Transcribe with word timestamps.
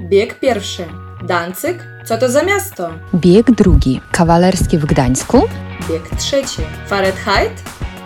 Bieg 0.00 0.40
pierwszy. 0.40 0.84
Dancyg? 1.22 1.78
Co 2.04 2.18
to 2.18 2.28
za 2.28 2.42
miasto? 2.42 2.90
Bieg 3.14 3.50
drugi. 3.50 4.00
Kawalerski 4.12 4.78
w 4.78 4.86
Gdańsku. 4.86 5.42
Bieg 5.88 6.02
trzeci. 6.18 6.62
Fahrenheit? 6.86 7.52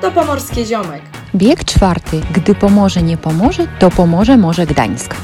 To 0.01 0.11
pomorskie 0.11 0.65
ziomek. 0.67 1.03
Bieg 1.35 1.65
czwarty. 1.65 2.21
Gdy 2.35 2.55
Pomorze 2.55 3.03
nie 3.03 3.17
pomoże, 3.17 3.67
to 3.79 3.91
pomoże 3.91 4.37
może 4.37 4.67
Gdańsk. 4.67 5.15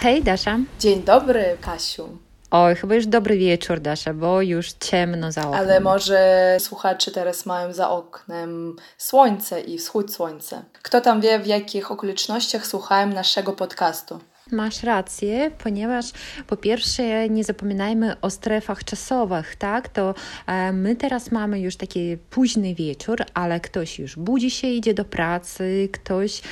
Hej, 0.00 0.22
Dasza. 0.22 0.58
Dzień 0.80 1.02
dobry, 1.02 1.56
Kasiu. 1.60 2.08
Oj, 2.50 2.76
chyba 2.76 2.94
już 2.94 3.06
dobry 3.06 3.38
wieczór, 3.38 3.80
Dasza, 3.80 4.14
bo 4.14 4.42
już 4.42 4.72
ciemno 4.72 5.32
za 5.32 5.40
oknem. 5.40 5.60
Ale 5.60 5.80
może 5.80 6.56
słuchacze 6.60 7.10
teraz 7.10 7.46
mają 7.46 7.72
za 7.72 7.90
oknem 7.90 8.76
słońce 8.98 9.60
i 9.60 9.78
wschód 9.78 10.14
słońca. 10.14 10.62
Kto 10.82 11.00
tam 11.00 11.20
wie, 11.20 11.38
w 11.38 11.46
jakich 11.46 11.90
okolicznościach 11.90 12.66
słuchałem 12.66 13.12
naszego 13.12 13.52
podcastu? 13.52 14.20
Masz 14.52 14.82
rację, 14.82 15.50
ponieważ 15.58 16.12
po 16.46 16.56
pierwsze 16.56 17.28
nie 17.28 17.44
zapominajmy 17.44 18.20
o 18.20 18.30
strefach 18.30 18.84
czasowych, 18.84 19.56
tak? 19.56 19.88
To 19.88 20.14
e, 20.46 20.72
my 20.72 20.96
teraz 20.96 21.32
mamy 21.32 21.60
już 21.60 21.76
taki 21.76 22.16
późny 22.30 22.74
wieczór, 22.74 23.24
ale 23.34 23.60
ktoś 23.60 23.98
już 23.98 24.16
budzi 24.16 24.50
się, 24.50 24.66
idzie 24.66 24.94
do 24.94 25.04
pracy, 25.04 25.88
ktoś 25.92 26.42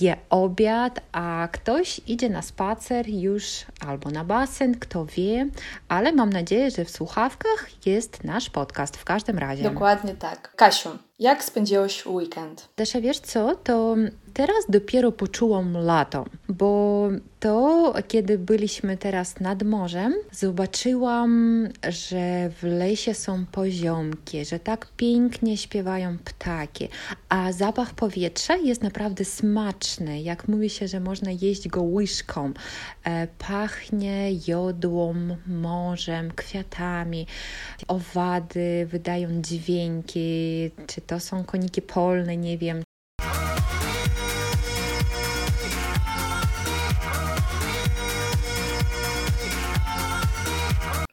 je 0.00 0.16
obiad, 0.30 1.00
a 1.12 1.48
ktoś 1.52 2.00
idzie 2.06 2.30
na 2.30 2.42
spacer 2.42 3.08
już 3.08 3.44
albo 3.86 4.10
na 4.10 4.24
basen, 4.24 4.78
kto 4.78 5.06
wie, 5.06 5.46
ale 5.88 6.12
mam 6.12 6.30
nadzieję, 6.30 6.70
że 6.70 6.84
w 6.84 6.90
słuchawkach 6.90 7.86
jest 7.86 8.24
nasz 8.24 8.50
podcast 8.50 8.96
w 8.96 9.04
każdym 9.04 9.38
razie. 9.38 9.62
Dokładnie 9.62 10.14
tak. 10.14 10.52
Kasiu, 10.56 10.88
jak 11.18 11.44
spędziłeś 11.44 12.06
weekend? 12.06 12.68
Dasza, 12.76 13.00
wiesz 13.00 13.20
co, 13.20 13.54
to 13.54 13.96
teraz 14.34 14.64
dopiero 14.68 15.12
poczułam 15.12 15.76
lato, 15.76 16.24
bo 16.48 17.08
to, 17.40 17.94
kiedy 18.08 18.38
byliśmy 18.38 18.96
teraz 18.96 19.40
nad 19.40 19.62
morzem, 19.62 20.14
zobaczyłam, 20.32 21.68
że 21.88 22.50
w 22.50 22.62
lesie 22.62 23.14
są 23.14 23.46
poziomki, 23.46 24.44
że 24.44 24.58
tak 24.58 24.88
pięknie 24.96 25.56
śpiewają 25.56 26.18
ptaki, 26.18 26.88
a 27.28 27.52
zapach 27.52 27.94
powietrza 27.94 28.56
jest 28.56 28.82
naprawdę 28.82 29.24
smaczny. 29.24 30.22
Jak 30.22 30.48
mówi 30.48 30.70
się, 30.70 30.88
że 30.88 31.00
można 31.00 31.30
jeść 31.30 31.68
go 31.68 31.82
łyżką, 31.82 32.52
e, 33.04 33.26
pachnie 33.38 34.30
jodłą, 34.46 35.14
morzem, 35.46 36.32
kwiatami, 36.36 37.26
owady 37.88 38.86
wydają 38.90 39.42
dźwięki, 39.42 40.70
czy 40.86 41.00
to 41.00 41.20
są 41.20 41.44
koniki 41.44 41.82
polne, 41.82 42.36
nie 42.36 42.58
wiem, 42.58 42.82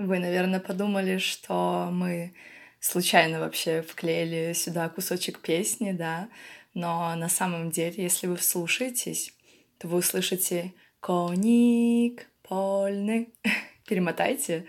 Вы, 0.10 0.18
наверное, 0.18 0.60
подумали, 0.60 1.20
что 1.20 1.90
мы 1.92 2.34
случайно 2.80 3.40
вообще 3.40 3.84
вклеили 3.84 4.54
сюда 4.54 4.90
кусочек 4.90 5.40
песни, 5.40 5.92
да, 5.92 6.30
но 6.74 7.14
на 7.16 7.30
самом 7.30 7.70
деле, 7.70 8.02
если 8.06 8.26
вы 8.26 8.36
вслушаетесь, 8.36 9.36
то 9.78 9.88
вы 9.88 10.00
услышите 10.00 10.74
«коник 11.00 12.26
польный». 12.42 13.30
Перемотайте 13.88 14.66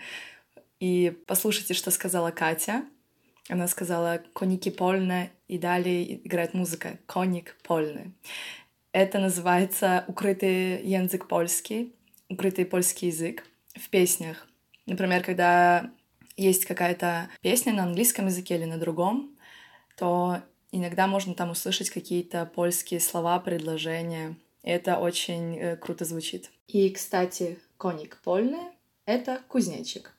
и 0.79 1.11
послушайте, 1.27 1.73
что 1.73 1.91
сказала 1.91 2.31
Катя. 2.33 2.85
Она 3.49 3.67
сказала 3.67 4.23
«коники 4.35 4.69
польны», 4.69 5.31
и 5.49 5.57
далее 5.57 6.17
играет 6.17 6.53
музыка 6.53 6.99
«коник 7.07 7.57
польный». 7.63 8.13
Это 8.93 9.19
называется 9.19 10.05
«укрытый 10.07 10.83
язык 10.83 11.29
польский», 11.29 11.95
«укрытый 12.29 12.67
польский 12.67 13.09
язык» 13.09 13.47
в 13.75 13.89
песнях. 13.89 14.47
Например, 14.91 15.23
когда 15.23 15.89
есть 16.37 16.65
какая-то 16.65 17.31
песня 17.43 17.73
на 17.73 17.85
английском 17.85 18.27
языке 18.27 18.57
или 18.57 18.65
на 18.65 18.77
другом, 18.77 19.37
то 19.97 20.43
иногда 20.73 21.07
можно 21.07 21.33
там 21.35 21.51
услышать 21.51 21.91
какие-то 21.91 22.45
польские 22.45 22.99
слова, 22.99 23.39
предложения. 23.39 24.35
Это 24.65 24.99
очень 24.99 25.57
э, 25.57 25.77
круто 25.77 26.05
звучит. 26.05 26.51
И, 26.67 26.91
кстати, 26.91 27.61
коник 27.77 28.17
польный— 28.25 28.73
это 29.07 29.41
кузнечик. 29.47 30.13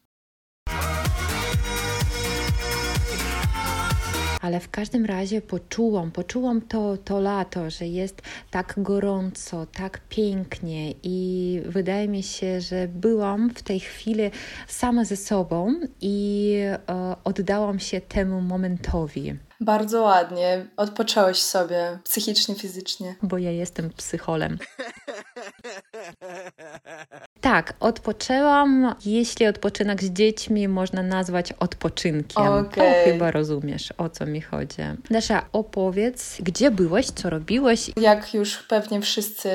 Ale 4.41 4.59
w 4.59 4.69
każdym 4.69 5.05
razie 5.05 5.41
poczułam, 5.41 6.11
poczułam 6.11 6.61
to, 6.61 6.97
to 6.97 7.19
lato, 7.19 7.69
że 7.69 7.87
jest 7.87 8.21
tak 8.51 8.73
gorąco, 8.77 9.65
tak 9.65 10.01
pięknie 10.09 10.93
i 11.03 11.61
wydaje 11.65 12.07
mi 12.07 12.23
się, 12.23 12.61
że 12.61 12.87
byłam 12.87 13.49
w 13.49 13.63
tej 13.63 13.79
chwili 13.79 14.31
sama 14.67 15.05
ze 15.05 15.17
sobą 15.17 15.75
i 16.01 16.55
e, 16.89 17.15
oddałam 17.23 17.79
się 17.79 18.01
temu 18.01 18.41
momentowi. 18.41 19.35
Bardzo 19.61 20.01
ładnie. 20.01 20.65
Odpocząłeś 20.77 21.41
sobie 21.41 21.99
psychicznie, 22.03 22.55
fizycznie. 22.55 23.15
Bo 23.23 23.37
ja 23.37 23.51
jestem 23.51 23.89
psycholem. 23.89 24.57
Tak, 27.41 27.73
odpoczęłam. 27.79 28.95
Jeśli 29.05 29.47
odpoczynek 29.47 30.03
z 30.03 30.09
dziećmi 30.09 30.67
można 30.67 31.03
nazwać 31.03 31.51
odpoczynkiem, 31.51 32.47
okay. 32.47 32.69
to 32.69 33.11
chyba 33.11 33.31
rozumiesz, 33.31 33.93
o 33.97 34.09
co 34.09 34.25
mi 34.25 34.41
chodzi. 34.41 34.81
Dasza, 35.09 35.45
opowiedz, 35.53 36.37
gdzie 36.39 36.71
byłeś, 36.71 37.07
co 37.07 37.29
robiłeś? 37.29 37.91
Jak 37.97 38.33
już 38.33 38.57
pewnie 38.57 39.01
wszyscy 39.01 39.49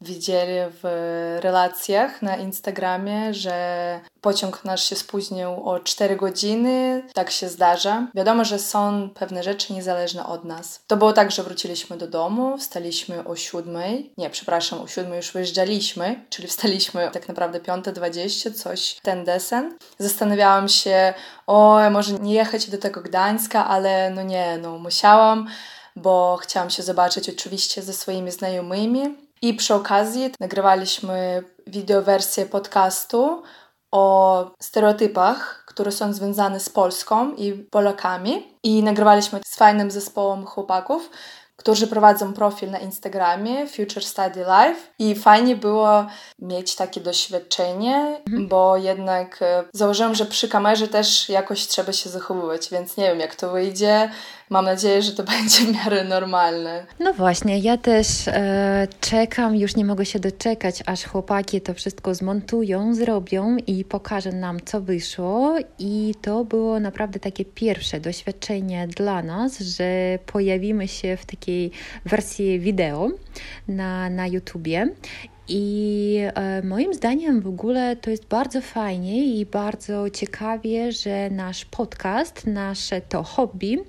widzieli 0.00 0.72
w 0.82 1.38
relacjach 1.40 2.22
na 2.22 2.36
Instagramie, 2.36 3.34
że 3.34 4.00
pociąg 4.20 4.64
nasz 4.64 4.88
się 4.88 4.96
spóźnił 4.96 5.68
o 5.68 5.80
4 5.80 6.16
godziny, 6.16 7.02
tak 7.14 7.30
się 7.30 7.48
zdarza. 7.48 8.06
Wiadomo, 8.14 8.44
że 8.44 8.58
są 8.58 9.10
pewne 9.14 9.42
rzeczy 9.42 9.72
niezależne 9.72 10.26
od 10.26 10.44
nas. 10.44 10.80
To 10.86 10.96
było 10.96 11.12
tak, 11.12 11.30
że 11.30 11.42
wróciliśmy 11.42 11.96
do 11.96 12.06
domu, 12.08 12.58
wstaliśmy 12.58 13.24
o 13.24 13.36
7, 13.36 13.74
nie, 14.18 14.30
przepraszam, 14.30 14.80
o 14.80 14.86
7 14.86 15.14
już 15.14 15.32
wyjeżdżaliśmy, 15.32 16.24
czyli 16.30 16.48
wstaliśmy 16.48 17.10
tak 17.12 17.19
naprawdę 17.28 17.60
5.20, 17.60 18.54
coś 18.54 18.96
ten 19.02 19.24
desen. 19.24 19.78
Zastanawiałam 19.98 20.68
się, 20.68 21.14
o, 21.46 21.80
może 21.90 22.12
nie 22.12 22.34
jechać 22.34 22.70
do 22.70 22.78
tego 22.78 23.00
Gdańska, 23.00 23.66
ale 23.66 24.10
no 24.10 24.22
nie, 24.22 24.58
no 24.62 24.78
musiałam, 24.78 25.48
bo 25.96 26.38
chciałam 26.42 26.70
się 26.70 26.82
zobaczyć 26.82 27.28
oczywiście 27.28 27.82
ze 27.82 27.92
swoimi 27.92 28.30
znajomymi. 28.30 29.16
I 29.42 29.54
przy 29.54 29.74
okazji 29.74 30.30
nagrywaliśmy 30.40 31.44
wideowersję 31.66 32.46
podcastu 32.46 33.42
o 33.90 34.50
stereotypach, 34.60 35.64
które 35.66 35.92
są 35.92 36.12
związane 36.12 36.60
z 36.60 36.68
Polską 36.68 37.34
i 37.34 37.52
Polakami. 37.52 38.58
I 38.62 38.82
nagrywaliśmy 38.82 39.40
z 39.46 39.56
fajnym 39.56 39.90
zespołem 39.90 40.46
chłopaków, 40.46 41.10
którzy 41.60 41.86
prowadzą 41.86 42.32
profil 42.32 42.70
na 42.70 42.78
Instagramie 42.78 43.66
Future 43.66 44.04
Study 44.04 44.40
Life 44.40 44.80
i 44.98 45.14
fajnie 45.14 45.56
było 45.56 46.06
mieć 46.38 46.74
takie 46.74 47.00
doświadczenie, 47.00 48.20
mhm. 48.26 48.48
bo 48.48 48.76
jednak 48.76 49.42
e, 49.42 49.64
założyłam, 49.72 50.14
że 50.14 50.26
przy 50.26 50.48
kamerze 50.48 50.88
też 50.88 51.28
jakoś 51.28 51.66
trzeba 51.66 51.92
się 51.92 52.10
zachowywać, 52.10 52.70
więc 52.70 52.96
nie 52.96 53.04
wiem 53.04 53.20
jak 53.20 53.34
to 53.34 53.50
wyjdzie. 53.50 54.10
Mam 54.50 54.64
nadzieję, 54.64 55.02
że 55.02 55.12
to 55.12 55.22
będzie 55.32 55.64
w 55.64 55.74
miarę 55.74 56.04
normalne. 56.04 56.86
No 57.00 57.12
właśnie, 57.12 57.58
ja 57.58 57.76
też 57.76 58.28
e, 58.28 58.88
czekam, 59.00 59.56
już 59.56 59.76
nie 59.76 59.84
mogę 59.84 60.04
się 60.06 60.18
doczekać, 60.18 60.82
aż 60.86 61.04
chłopaki 61.04 61.60
to 61.60 61.74
wszystko 61.74 62.14
zmontują, 62.14 62.94
zrobią 62.94 63.56
i 63.66 63.84
pokażą 63.84 64.32
nam, 64.32 64.60
co 64.64 64.80
wyszło. 64.80 65.56
I 65.78 66.14
to 66.22 66.44
było 66.44 66.80
naprawdę 66.80 67.20
takie 67.20 67.44
pierwsze 67.44 68.00
doświadczenie 68.00 68.88
dla 68.96 69.22
nas, 69.22 69.58
że 69.60 70.18
pojawimy 70.26 70.88
się 70.88 71.16
w 71.16 71.26
takiej 71.26 71.70
wersji 72.04 72.60
wideo 72.60 73.08
na, 73.68 74.10
na 74.10 74.26
YouTubie. 74.26 74.88
I 75.48 76.16
e, 76.34 76.62
moim 76.62 76.94
zdaniem 76.94 77.40
w 77.40 77.46
ogóle 77.46 77.96
to 77.96 78.10
jest 78.10 78.26
bardzo 78.26 78.60
fajnie 78.60 79.24
i 79.24 79.46
bardzo 79.46 80.10
ciekawie, 80.10 80.92
że 80.92 81.30
nasz 81.30 81.64
podcast, 81.64 82.46
nasze 82.46 83.00
to 83.00 83.22
hobby 83.22 83.84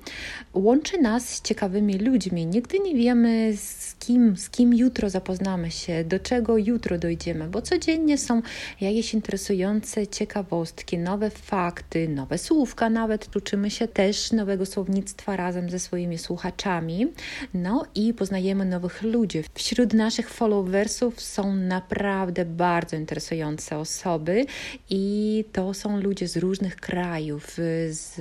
łączy 0.53 1.01
nas 1.01 1.29
z 1.29 1.41
ciekawymi 1.41 1.97
ludźmi. 1.97 2.45
Nigdy 2.45 2.79
nie 2.79 2.95
wiemy 2.95 3.53
z 3.57 3.95
kim, 4.05 4.37
z 4.37 4.49
kim 4.49 4.73
jutro 4.73 5.09
zapoznamy 5.09 5.71
się, 5.71 6.03
do 6.03 6.19
czego 6.19 6.57
jutro 6.57 6.97
dojdziemy, 6.97 7.47
bo 7.47 7.61
codziennie 7.61 8.17
są 8.17 8.41
jakieś 8.81 9.13
interesujące 9.13 10.07
ciekawostki, 10.07 10.97
nowe 10.97 11.29
fakty, 11.29 12.09
nowe 12.09 12.37
słówka 12.37 12.89
nawet. 12.89 13.35
Uczymy 13.35 13.71
się 13.71 13.87
też 13.87 14.31
nowego 14.31 14.65
słownictwa 14.65 15.35
razem 15.35 15.69
ze 15.69 15.79
swoimi 15.79 16.17
słuchaczami. 16.17 17.07
No 17.53 17.85
i 17.95 18.13
poznajemy 18.13 18.65
nowych 18.65 19.01
ludzi. 19.03 19.43
Wśród 19.53 19.93
naszych 19.93 20.29
followersów 20.29 21.21
są 21.21 21.55
naprawdę 21.55 22.45
bardzo 22.45 22.95
interesujące 22.95 23.77
osoby 23.77 24.45
i 24.89 25.45
to 25.51 25.73
są 25.73 26.01
ludzie 26.01 26.27
z 26.27 26.37
różnych 26.37 26.75
krajów, 26.75 27.57
z 27.89 28.17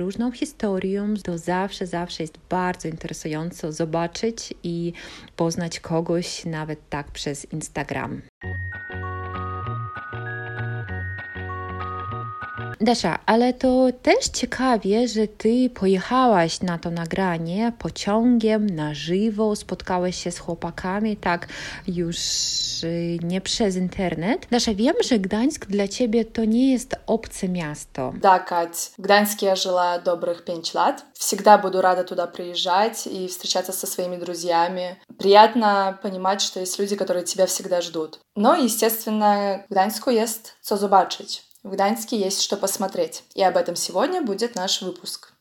różną 0.00 0.32
historią. 0.32 1.14
To 1.24 1.38
zawsze, 1.38 1.86
zawsze 1.86 2.22
jest 2.22 2.38
bardzo 2.50 2.88
interesujące 2.88 3.72
zobaczyć 3.72 4.54
i 4.62 4.92
poznać 5.36 5.80
kogoś 5.80 6.44
nawet 6.44 6.88
tak 6.90 7.10
przez 7.10 7.52
Instagram. 7.52 8.22
Dasza, 12.81 13.19
ale 13.25 13.53
to 13.53 13.87
też 14.01 14.25
ciekawie, 14.25 15.07
że 15.07 15.27
ty 15.27 15.69
pojechałaś 15.69 16.61
na 16.61 16.77
to 16.77 16.91
nagranie 16.91 17.73
pociągiem 17.79 18.69
na 18.69 18.93
żywo, 18.93 19.55
spotkałaś 19.55 20.23
się 20.23 20.31
z 20.31 20.39
chłopakami, 20.39 21.17
tak 21.17 21.47
już 21.87 22.17
y, 22.83 23.17
nie 23.23 23.41
przez 23.41 23.75
internet. 23.75 24.47
Dasza, 24.51 24.73
wiem, 24.73 24.95
że 25.09 25.19
Gdańsk 25.19 25.65
dla 25.65 25.87
ciebie 25.87 26.25
to 26.25 26.45
nie 26.45 26.71
jest 26.71 26.95
obce 27.07 27.49
miasto. 27.49 28.13
Да, 28.21 28.39
Кать, 28.39 28.91
в 28.97 29.01
Гданьске 29.01 29.45
я 29.45 29.55
жила 29.55 29.99
добрых 29.99 30.43
пять 30.45 30.73
лет. 30.73 31.05
Всегда 31.13 31.57
буду 31.57 31.81
рада 31.81 32.03
туда 32.03 32.27
приезжать 32.27 33.07
и 33.07 33.27
встречаться 33.27 33.71
со 33.71 33.87
своими 33.87 34.17
друзьями. 34.17 34.97
Приятно 35.17 35.99
понимать, 36.01 36.41
что 36.41 36.59
есть 36.59 36.79
люди, 36.79 36.95
которые 36.95 37.25
тебя 37.25 37.45
всегда 37.45 37.81
ждут. 37.81 38.19
Но, 38.35 38.55
естественно, 38.55 39.63
в 39.67 39.71
Гданьску 39.71 40.09
есть 40.09 40.55
co 40.61 40.77
zobaczyć. 40.77 41.43
В 41.64 41.70
Гданьске 41.70 42.18
есть 42.18 42.42
что 42.42 42.56
посмотреть. 42.56 43.24
И 43.34 43.42
об 43.42 43.56
этом 43.56 43.74
сегодня 43.74 44.22
будет 44.22 44.54
наш 44.54 44.82
выпуск. 44.82 45.33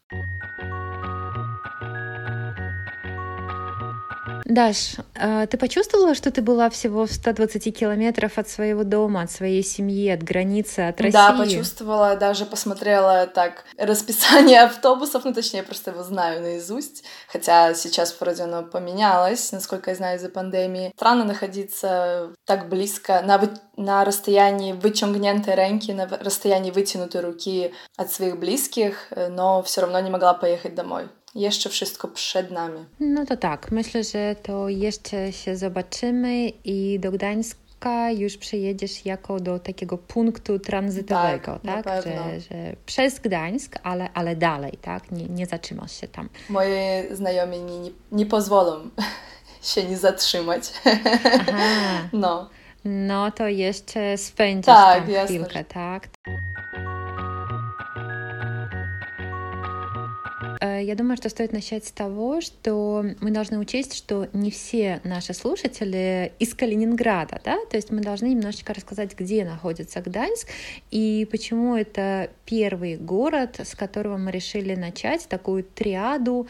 Даш, 4.45 4.95
а 5.15 5.45
ты 5.47 5.57
почувствовала, 5.57 6.15
что 6.15 6.31
ты 6.31 6.41
была 6.41 6.69
всего 6.69 7.05
в 7.05 7.11
120 7.11 7.77
километров 7.77 8.37
от 8.37 8.49
своего 8.49 8.83
дома, 8.83 9.21
от 9.21 9.31
своей 9.31 9.63
семьи, 9.63 10.09
от 10.09 10.21
границы, 10.21 10.81
от 10.81 10.99
России? 10.99 11.13
Да, 11.13 11.33
почувствовала, 11.33 12.15
даже 12.15 12.45
посмотрела 12.45 13.25
так 13.27 13.63
расписание 13.77 14.63
автобусов, 14.63 15.23
ну 15.25 15.33
точнее, 15.33 15.59
я 15.59 15.63
просто 15.63 15.91
его 15.91 16.03
знаю 16.03 16.41
наизусть, 16.41 17.03
хотя 17.27 17.73
сейчас 17.73 18.15
вроде 18.19 18.43
оно 18.43 18.63
поменялось, 18.63 19.51
насколько 19.51 19.91
я 19.91 19.95
знаю, 19.95 20.17
из-за 20.17 20.29
пандемии. 20.29 20.91
Странно 20.95 21.23
находиться 21.23 22.31
так 22.45 22.67
близко, 22.69 23.21
на, 23.21 23.41
на 23.77 24.03
расстоянии 24.03 24.73
вычонгнентой 24.73 25.55
ренки, 25.55 25.91
на 25.91 26.07
расстоянии 26.07 26.71
вытянутой 26.71 27.21
руки 27.21 27.73
от 27.97 28.11
своих 28.11 28.37
близких, 28.37 29.07
но 29.29 29.63
все 29.63 29.81
равно 29.81 29.99
не 29.99 30.09
могла 30.09 30.33
поехать 30.33 30.75
домой. 30.75 31.07
Jeszcze 31.35 31.69
wszystko 31.69 32.07
przed 32.07 32.51
nami. 32.51 32.85
No 32.99 33.25
to 33.25 33.37
tak, 33.37 33.71
myślę, 33.71 34.03
że 34.03 34.35
to 34.43 34.69
jeszcze 34.69 35.33
się 35.33 35.55
zobaczymy 35.55 36.49
i 36.49 36.99
do 36.99 37.11
Gdańska 37.11 38.11
już 38.11 38.37
przyjedziesz 38.37 39.05
jako 39.05 39.39
do 39.39 39.59
takiego 39.59 39.97
punktu 39.97 40.59
tranzytowego, 40.59 41.59
tak? 41.65 41.85
tak? 41.85 42.03
Że, 42.03 42.39
że, 42.39 42.75
przez 42.85 43.19
Gdańsk, 43.19 43.75
ale, 43.83 44.09
ale 44.13 44.35
dalej, 44.35 44.77
tak? 44.81 45.11
Nie, 45.11 45.25
nie 45.25 45.45
zatrzymasz 45.45 46.01
się 46.01 46.07
tam. 46.07 46.29
Moi 46.49 46.67
znajomi 47.11 47.59
nie, 47.59 47.79
nie, 47.79 47.91
nie 48.11 48.25
pozwolą 48.25 48.89
się 49.73 49.83
nie 49.83 49.97
zatrzymać. 49.97 50.63
Aha. 51.49 52.09
No. 52.13 52.49
No 52.85 53.31
to 53.31 53.47
jeszcze 53.47 54.17
spędzisz 54.17 54.65
tak, 54.65 55.05
tam 55.05 55.25
chwilkę, 55.25 55.59
jasne. 55.59 55.63
tak? 55.63 56.07
Я 60.67 60.95
думаю, 60.95 61.17
что 61.17 61.29
стоит 61.29 61.51
начать 61.51 61.85
с 61.85 61.91
того, 61.91 62.39
что 62.41 63.05
мы 63.19 63.31
должны 63.31 63.59
учесть, 63.59 63.93
что 63.95 64.29
не 64.33 64.49
все 64.49 65.01
наши 65.03 65.33
слушатели 65.33 66.31
из 66.39 66.53
Калининграда, 66.53 67.41
да, 67.43 67.57
то 67.69 67.75
есть 67.75 67.91
мы 67.91 68.01
должны 68.01 68.27
немножечко 68.27 68.73
рассказать, 68.73 69.17
где 69.17 69.43
находится 69.43 70.01
Гданьск 70.01 70.47
и 70.91 71.27
почему 71.29 71.75
это 71.75 72.29
первый 72.45 72.97
город, 72.97 73.59
с 73.59 73.75
которого 73.75 74.17
мы 74.17 74.31
решили 74.31 74.75
начать 74.75 75.27
такую 75.27 75.63
триаду 75.63 76.47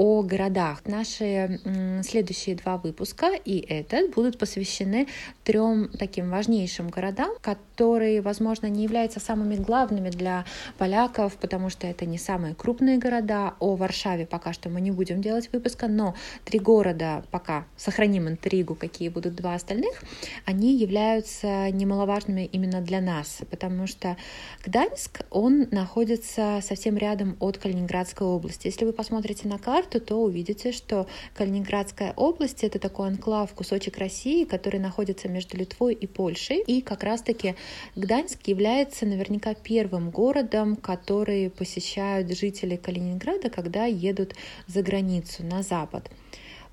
о 0.00 0.22
городах. 0.22 0.80
Наши 0.86 1.60
следующие 2.02 2.56
два 2.56 2.78
выпуска 2.78 3.32
и 3.34 3.58
этот 3.58 4.14
будут 4.14 4.38
посвящены 4.38 5.08
трем 5.44 5.90
таким 5.98 6.30
важнейшим 6.30 6.88
городам, 6.88 7.32
которые, 7.42 8.22
возможно, 8.22 8.66
не 8.66 8.82
являются 8.84 9.20
самыми 9.20 9.56
главными 9.56 10.08
для 10.08 10.46
поляков, 10.78 11.36
потому 11.36 11.68
что 11.68 11.86
это 11.86 12.06
не 12.06 12.16
самые 12.16 12.54
крупные 12.54 12.96
города. 12.96 13.52
О 13.60 13.76
Варшаве 13.76 14.24
пока 14.24 14.54
что 14.54 14.70
мы 14.70 14.80
не 14.80 14.90
будем 14.90 15.20
делать 15.20 15.52
выпуска, 15.52 15.86
но 15.86 16.14
три 16.46 16.58
города 16.58 17.22
пока 17.30 17.66
сохраним 17.76 18.26
интригу, 18.26 18.74
какие 18.76 19.10
будут 19.10 19.34
два 19.34 19.52
остальных, 19.52 20.02
они 20.46 20.78
являются 20.78 21.70
немаловажными 21.72 22.46
именно 22.46 22.80
для 22.80 23.02
нас, 23.02 23.40
потому 23.50 23.86
что 23.86 24.16
Гданьск, 24.64 25.26
он 25.28 25.68
находится 25.70 26.60
совсем 26.62 26.96
рядом 26.96 27.36
от 27.38 27.58
Калининградской 27.58 28.26
области. 28.26 28.68
Если 28.68 28.86
вы 28.86 28.94
посмотрите 28.94 29.46
на 29.46 29.58
карту, 29.58 29.89
карту, 29.90 30.00
то 30.00 30.16
увидите, 30.22 30.72
что 30.72 31.06
Калининградская 31.34 32.12
область— 32.16 32.64
это 32.64 32.78
такой 32.78 33.08
анклав, 33.08 33.52
кусочек 33.54 33.98
России, 33.98 34.44
который 34.44 34.80
находится 34.80 35.28
между 35.28 35.56
Литвой 35.56 35.94
и 35.94 36.06
Польшей. 36.06 36.62
И 36.66 36.80
как 36.80 37.02
раз-таки 37.02 37.54
Гданьск 37.96 38.46
является 38.46 39.06
наверняка 39.06 39.54
первым 39.54 40.10
городом, 40.10 40.76
который 40.76 41.50
посещают 41.50 42.30
жители 42.36 42.76
Калининграда, 42.76 43.50
когда 43.50 43.86
едут 43.86 44.34
за 44.66 44.82
границу, 44.82 45.42
на 45.42 45.62
запад. 45.62 46.10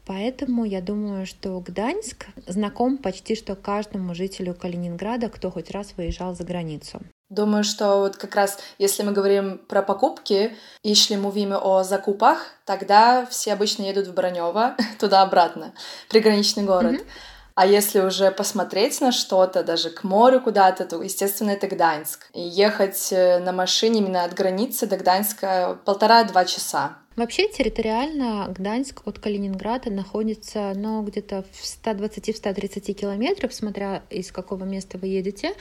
Поэтому 0.06 0.64
я 0.64 0.82
думаю, 0.82 1.26
что 1.26 1.60
Гданьск 1.60 2.28
знаком 2.48 2.98
почти 2.98 3.36
что 3.36 3.56
каждому 3.56 4.16
жителю 4.16 4.54
Калининграда, 4.54 5.30
кто 5.30 5.52
хоть 5.52 5.72
раз 5.72 5.94
выезжал 5.98 6.34
за 6.36 6.44
границу. 6.44 7.02
Думаю, 7.30 7.66
что 7.66 8.00
вот 8.00 8.16
как 8.16 8.36
раз 8.36 8.58
если 8.78 9.04
мы 9.04 9.12
говорим 9.12 9.58
про 9.58 9.82
покупки, 9.82 10.56
если 10.82 11.16
mówimy 11.16 11.58
о 11.58 11.84
закупах, 11.84 12.40
тогда 12.64 13.26
все 13.26 13.52
обычно 13.52 13.84
едут 13.84 14.08
в 14.08 14.14
Бронево, 14.14 14.78
туда-обратно, 15.00 15.74
приграничный 16.10 16.64
город. 16.64 16.94
Mm-hmm. 16.94 17.08
А 17.56 17.66
если 17.66 18.02
уже 18.02 18.30
посмотреть 18.30 19.02
на 19.02 19.12
что-то, 19.12 19.64
даже 19.64 19.90
к 19.90 20.04
морю 20.04 20.40
куда-то, 20.42 20.86
то, 20.86 21.02
естественно, 21.02 21.50
это 21.50 21.68
Гданьск. 21.68 22.28
И 22.34 22.40
ехать 22.40 23.12
э, 23.12 23.40
на 23.40 23.52
машине 23.52 24.00
именно 24.00 24.24
от 24.24 24.34
границы 24.36 24.86
до 24.86 24.96
Гданьска 24.96 25.80
полтора-два 25.84 26.46
часа. 26.46 26.98
Вообще 27.18 27.48
территориально 27.48 28.48
Гданьск 28.56 29.02
от 29.08 29.18
Калининграда 29.18 29.90
находится 29.90 30.74
ну, 30.76 31.02
где-то 31.02 31.46
в 31.52 31.64
120-130 31.64 32.94
километров, 32.94 33.56
смотря 33.56 34.04
из 34.12 34.32
какого 34.32 34.66
места 34.66 35.00
вы 35.00 35.08
едете. 35.08 35.54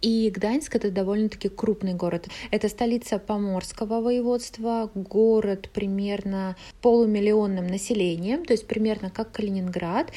И 0.00 0.30
Гданьск— 0.34 0.74
это 0.76 0.90
довольно-таки 0.90 1.50
крупный 1.50 1.92
город. 1.92 2.28
Это 2.50 2.70
столица 2.70 3.18
Поморского 3.18 4.00
воеводства, 4.00 4.90
город 4.94 5.68
примерно 5.74 6.56
полумиллионным 6.80 7.66
населением, 7.66 8.46
то 8.46 8.54
есть 8.54 8.66
примерно 8.66 9.10
как 9.10 9.30
Калининград. 9.30 10.10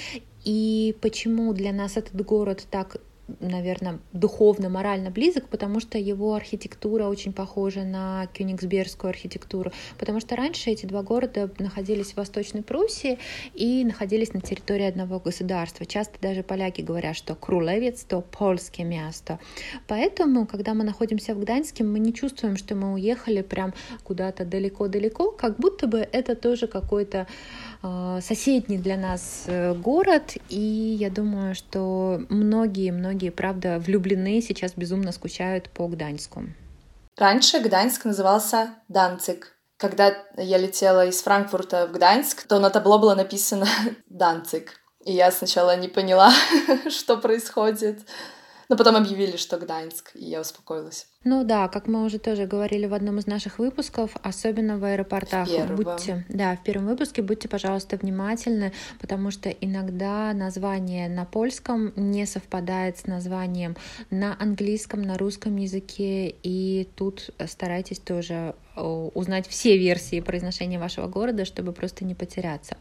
И 0.46 0.96
почему 1.02 1.52
для 1.52 1.74
нас 1.74 1.98
этот 1.98 2.16
город 2.26 2.66
так 2.72 2.96
наверное, 3.40 4.00
духовно-морально 4.14 5.10
близок, 5.10 5.48
потому 5.48 5.80
что 5.80 5.98
его 5.98 6.34
архитектура 6.34 7.06
очень 7.06 7.34
похожа 7.34 7.84
на 7.84 8.28
кёнигсбергскую 8.34 9.10
архитектуру, 9.10 9.72
потому 9.98 10.20
что 10.20 10.36
раньше 10.36 10.70
эти 10.70 10.86
два 10.86 11.04
города 11.04 11.50
находились 11.60 12.14
в 12.14 12.18
Восточной 12.18 12.64
Пруссии 12.64 13.20
и 13.54 13.84
находились 13.84 14.34
на 14.34 14.42
территории 14.42 14.86
одного 14.86 15.20
государства. 15.20 15.86
Часто 15.86 16.20
даже 16.22 16.44
поляки 16.44 16.82
говорят, 16.82 17.16
что 17.16 17.36
Крулевец— 17.36 18.04
то 18.08 18.22
польское 18.22 18.86
место. 18.86 19.40
Поэтому, 19.88 20.46
когда 20.46 20.74
мы 20.74 20.84
находимся 20.84 21.36
в 21.36 21.40
Гданьске, 21.40 21.84
мы 21.84 22.00
не 22.00 22.14
чувствуем, 22.14 22.58
что 22.58 22.76
мы 22.76 22.94
уехали 22.94 23.42
прям 23.42 23.74
куда-то 24.04 24.46
далеко-далеко, 24.46 25.32
как 25.32 25.58
будто 25.58 25.88
бы 25.88 26.08
это 26.12 26.36
тоже 26.36 26.68
какой-то 26.68 27.28
соседний 28.22 28.78
для 28.78 28.98
нас 28.98 29.44
э, 29.48 29.74
город, 29.74 30.36
и 30.50 30.60
я 31.00 31.10
думаю, 31.10 31.56
что 31.56 32.22
многие-многие 32.30 33.08
многие, 33.08 33.30
правда, 33.32 33.80
влюблены, 33.80 34.42
сейчас 34.42 34.74
безумно 34.76 35.12
скучают 35.12 35.70
по 35.70 35.88
Гданьску. 35.88 36.44
Раньше 37.18 37.60
Гданьск 37.60 38.06
назывался 38.06 38.70
Данцик. 38.88 39.54
Когда 39.78 40.14
я 40.38 40.58
летела 40.58 41.06
из 41.06 41.22
Франкфурта 41.22 41.88
в 41.88 41.92
Гданьск, 41.92 42.48
то 42.48 42.60
на 42.60 42.70
табло 42.70 43.00
было 43.00 43.16
написано 43.16 43.68
Данцик. 44.10 44.74
И 45.06 45.14
я 45.14 45.32
сначала 45.32 45.78
не 45.78 45.88
поняла, 45.88 46.32
что 46.90 47.18
происходит. 47.18 48.00
Но 48.70 48.76
потом 48.76 48.98
объявили, 48.98 49.38
что 49.38 49.58
Гданьск, 49.58 50.12
и 50.14 50.26
я 50.26 50.42
успокоилась. 50.42 51.08
Ну 51.24 51.44
да, 51.44 51.68
как 51.68 51.88
мы 51.88 52.04
уже 52.06 52.20
тоже 52.20 52.46
говорили 52.46 52.86
в 52.86 52.94
одном 52.94 53.20
из 53.20 53.28
наших 53.28 53.60
выпусков, 53.60 54.12
особенно 54.24 54.78
в 54.78 54.84
аэропортах. 54.84 55.48
В 55.48 55.76
будьте, 55.76 56.26
да, 56.30 56.56
в 56.56 56.64
первом 56.64 56.88
выпуске 56.88 57.22
будьте, 57.22 57.48
пожалуйста, 57.48 57.98
внимательны, 57.98 58.74
потому 59.00 59.32
что 59.32 59.50
иногда 59.50 60.34
название 60.34 61.08
на 61.08 61.26
польском 61.26 61.94
не 61.96 62.26
совпадает 62.26 62.98
с 62.98 63.08
названием 63.08 63.78
на 64.10 64.36
английском, 64.40 65.02
на 65.02 65.18
русском 65.18 65.56
языке, 65.56 66.30
и 66.30 66.90
тут 66.96 67.30
старайтесь 67.46 68.00
тоже 68.00 68.56
э, 68.76 68.82
узнать 68.82 69.48
все 69.48 69.78
версии 69.78 70.20
произношения 70.20 70.80
вашего 70.80 71.08
города, 71.08 71.46
чтобы 71.46 71.72
просто 71.72 72.06
не 72.06 72.16
потеряться. 72.16 72.78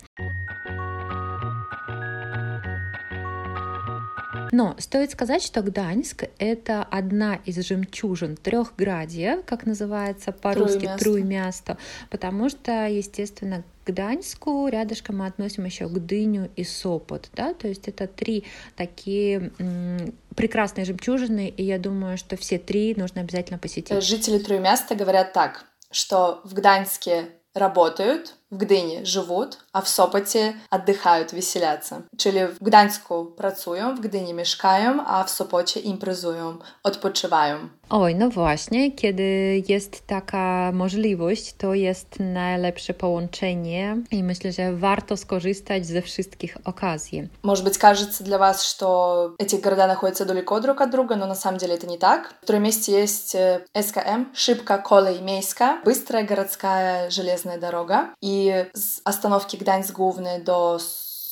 Но 4.56 4.74
стоит 4.78 5.10
сказать, 5.10 5.42
что 5.42 5.60
Гданьск— 5.60 6.24
это 6.38 6.82
одна 6.82 7.34
из 7.44 7.62
жемчужин 7.62 8.38
трехградия, 8.38 9.42
как 9.42 9.66
называется 9.66 10.32
по-русски, 10.32 10.88
Труймясто, 10.98 11.76
потому 12.08 12.48
что, 12.48 12.86
естественно, 12.86 13.64
к 13.84 13.88
Гданьску 13.88 14.66
рядышком 14.68 15.18
мы 15.18 15.26
относим 15.26 15.66
еще 15.66 15.86
Гдыню 15.88 16.48
и 16.56 16.64
Сопот, 16.64 17.28
да, 17.34 17.52
то 17.52 17.68
есть 17.68 17.86
это 17.86 18.06
три 18.06 18.44
такие 18.76 19.52
прекрасные 20.34 20.86
жемчужины, 20.86 21.52
и 21.54 21.62
я 21.62 21.78
думаю, 21.78 22.16
что 22.16 22.38
все 22.38 22.58
три 22.58 22.94
нужно 22.94 23.20
обязательно 23.20 23.58
посетить. 23.58 24.02
Жители 24.02 24.38
Труймяста 24.38 24.94
говорят 24.94 25.34
так, 25.34 25.66
что 25.90 26.40
в 26.44 26.54
Гданьске 26.54 27.28
работают, 27.52 28.36
в 28.51 28.57
Гдыні 28.57 29.05
живуть, 29.05 29.57
а 29.71 29.79
в 29.79 29.87
Сопоті 29.87 30.53
віддихають, 30.73 31.33
веселяться. 31.33 32.01
Czyli 32.17 32.45
в 32.45 32.57
Gdańsku 32.61 33.25
pracują, 33.25 33.95
w 33.95 33.99
Gdyni 33.99 34.33
mieszkają, 34.33 35.05
a 35.05 35.23
w 35.23 35.29
Sopocie 35.29 35.79
imprezują, 35.79 36.57
odpoczywają. 36.83 37.57
Oj, 37.89 38.15
no 38.15 38.29
właśnie, 38.29 38.91
kiedy 38.91 39.23
jest 39.67 40.07
taka 40.07 40.71
możliwość, 40.73 41.53
to 41.57 41.73
jest 41.73 42.19
najlepsze 42.19 42.93
połączenie 42.93 43.97
i 44.11 44.23
myślę, 44.23 44.51
że 44.51 44.73
warto 44.75 45.17
skorzystać 45.17 45.85
ze 45.85 46.01
wszystkich 46.01 46.57
okazji. 46.65 47.27
Может 47.43 47.65
быть, 47.65 47.77
кажется 47.77 48.23
для 48.23 48.37
вас, 48.37 48.63
что 48.63 49.35
эти 49.39 49.55
города 49.55 49.87
находятся 49.87 50.25
далеко 50.25 50.59
друг 50.59 50.81
от 50.81 50.89
друга, 50.89 51.15
но 51.15 51.27
на 51.27 51.35
самом 51.35 51.57
деле 51.59 51.75
это 51.75 51.87
не 51.87 51.97
так. 51.97 52.33
В 52.41 52.43
втором 52.43 52.63
месте 52.63 52.91
есть 52.91 53.35
СКМ, 53.81 54.25
Шибка, 54.33 54.77
Колей, 54.77 55.21
Мейска, 55.21 55.79
быстрая 55.85 56.23
городская 56.23 57.09
железная 57.09 57.57
дорога. 57.57 58.09
И 58.21 58.34
z 58.74 59.00
остановки 59.04 59.58
Gdańsk 59.58 59.92
Główny 59.92 60.40
do 60.40 60.78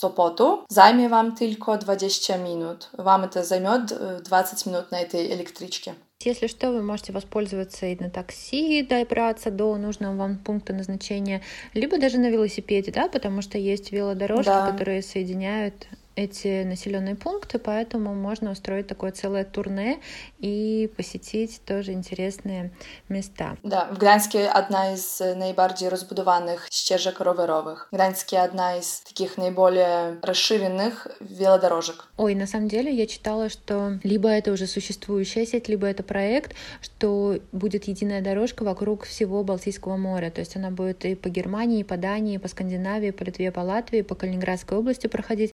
Sopotu 0.04 0.64
zajmie 0.68 1.08
Wam 1.08 1.36
tylko 1.36 1.78
20 1.78 2.38
minut. 2.38 2.88
Вам 2.98 3.24
это 3.24 3.44
займет 3.44 3.92
20 4.22 4.66
минут 4.66 4.90
на 4.90 5.00
этой 5.00 5.32
электричке. 5.34 5.94
Если 6.24 6.46
что, 6.46 6.70
вы 6.70 6.82
можете 6.82 7.12
воспользоваться 7.12 7.86
и 7.86 8.02
на 8.02 8.10
такси, 8.10 8.82
добраться 8.82 9.50
до 9.50 9.76
нужного 9.76 10.16
вам 10.16 10.38
пункта 10.38 10.72
назначения, 10.72 11.42
либо 11.74 11.98
даже 11.98 12.18
на 12.18 12.30
велосипеде, 12.30 12.92
да, 12.92 13.08
потому 13.08 13.42
что 13.42 13.58
есть 13.58 13.92
велодорожки, 13.92 14.46
да. 14.46 14.70
которые 14.70 15.02
соединяют 15.02 15.86
эти 16.16 16.62
населенные 16.64 17.14
пункты, 17.14 17.58
поэтому 17.58 18.14
можно 18.14 18.50
устроить 18.50 18.86
такое 18.86 19.12
целое 19.12 19.44
турне 19.44 20.00
и 20.38 20.90
посетить 20.96 21.60
тоже 21.64 21.92
интересные 21.92 22.72
места. 23.08 23.56
Да, 23.62 23.88
в 23.90 23.98
Гданьске 23.98 24.46
одна 24.46 24.94
из 24.94 25.20
наиболее 25.20 25.88
разбудованных 25.88 26.68
ścieżek 26.70 27.20
rowerowych. 27.20 27.88
Гданьске 27.92 28.38
одна 28.38 28.76
из 28.78 29.00
таких 29.00 29.36
наиболее 29.38 30.18
расширенных 30.22 31.08
велодорожек. 31.20 32.08
Ой, 32.16 32.34
на 32.34 32.46
самом 32.46 32.68
деле 32.68 32.92
я 32.92 33.06
читала, 33.06 33.48
что 33.48 33.98
либо 34.02 34.28
это 34.28 34.52
уже 34.52 34.66
существующая 34.66 35.46
сеть, 35.46 35.68
либо 35.68 35.86
это 35.86 36.02
проект, 36.02 36.54
что 36.80 37.38
будет 37.52 37.84
единая 37.84 38.20
дорожка 38.20 38.64
вокруг 38.64 39.04
всего 39.04 39.42
Балтийского 39.42 39.96
моря. 39.96 40.30
То 40.30 40.40
есть 40.40 40.56
она 40.56 40.70
будет 40.70 41.04
и 41.04 41.14
по 41.14 41.28
Германии, 41.28 41.80
и 41.80 41.84
по 41.84 41.96
Дании, 41.96 42.34
и 42.34 42.38
по 42.38 42.48
Скандинавии, 42.48 43.10
по 43.10 43.22
Литве, 43.22 43.50
по 43.50 43.60
Латвии, 43.60 44.02
по 44.02 44.14
Калининградской 44.14 44.78
области 44.78 45.06
проходить. 45.06 45.52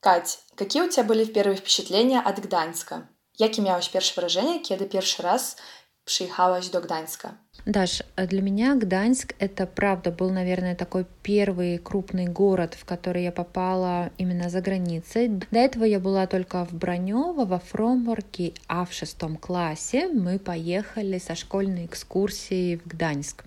Кать, 0.00 0.38
какие 0.54 0.82
у 0.82 0.88
тебя 0.88 1.04
были 1.04 1.26
первые 1.26 1.56
впечатления 1.56 2.20
от 2.20 2.40
Гданьска? 2.40 3.06
Jakie 3.38 3.62
miałaś 3.62 3.88
pierwsze 3.88 4.20
wrażenie, 4.20 4.60
kiedy 4.60 4.86
pierwszy 4.86 5.22
raz 5.22 5.56
przyjechałaś 6.04 6.68
do 6.68 6.80
Gdańska? 6.80 7.34
Даш, 7.66 8.02
для 8.16 8.42
меня 8.42 8.76
Гданьск 8.76 9.34
это 9.38 9.66
правда 9.66 10.10
был, 10.10 10.30
наверное, 10.30 10.74
такой 10.74 11.04
первый 11.22 11.78
крупный 11.78 12.26
город, 12.26 12.74
в 12.74 12.84
который 12.86 13.24
я 13.24 13.32
попала 13.32 14.10
именно 14.16 14.48
за 14.48 14.62
границей. 14.62 15.28
До 15.28 15.58
этого 15.58 15.84
я 15.84 16.00
была 16.00 16.26
только 16.26 16.64
в 16.64 16.72
Бронево, 16.72 17.44
во 17.44 17.58
Фромворке, 17.58 18.54
а 18.68 18.86
в 18.86 18.92
шестом 18.94 19.36
классе 19.36 20.08
мы 20.08 20.38
поехали 20.38 21.18
со 21.18 21.34
школьной 21.34 21.84
экскурсией 21.84 22.76
в 22.76 22.86
Гданьск. 22.86 23.44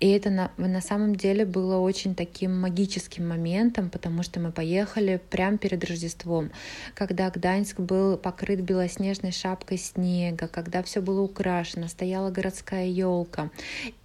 И 0.00 0.10
это 0.10 0.30
на, 0.30 0.50
на 0.56 0.80
самом 0.80 1.16
деле 1.16 1.44
было 1.44 1.78
очень 1.78 2.14
таким 2.14 2.58
магическим 2.60 3.28
моментом, 3.28 3.90
потому 3.90 4.22
что 4.22 4.38
мы 4.38 4.52
поехали 4.52 5.20
прямо 5.30 5.58
перед 5.58 5.84
Рождеством, 5.84 6.50
когда 6.94 7.30
Гданьск 7.30 7.80
был 7.80 8.16
покрыт 8.16 8.60
белоснежной 8.60 9.32
шапкой 9.32 9.78
снега, 9.78 10.46
когда 10.46 10.82
все 10.82 11.00
было 11.00 11.20
украшено, 11.22 11.88
стояла 11.88 12.30
городская 12.30 12.86
елка. 12.86 13.50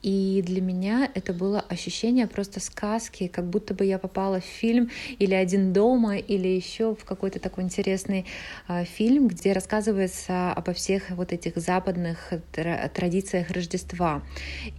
И 0.02 0.44
для 0.46 0.62
меня 0.62 1.10
это 1.14 1.32
было 1.32 1.62
ощущение 1.62 2.28
просто 2.28 2.60
сказки, 2.60 3.28
как 3.28 3.46
будто 3.46 3.74
бы 3.74 3.86
я 3.86 4.00
попала 4.00 4.40
в 4.40 4.46
фильм 4.46 4.90
или 5.20 5.34
«Один 5.34 5.74
дома», 5.74 6.18
или 6.18 6.48
еще 6.48 6.96
в 6.96 7.06
какой-то 7.06 7.40
такой 7.40 7.64
интересный 7.64 8.26
э, 8.68 8.86
фильм, 8.86 9.28
где 9.28 9.54
рассказывается 9.54 10.52
обо 10.52 10.74
всех 10.74 11.12
вот 11.12 11.32
этих 11.32 11.56
западных 11.58 12.34
традициях 12.52 13.52
Рождества. 13.52 14.24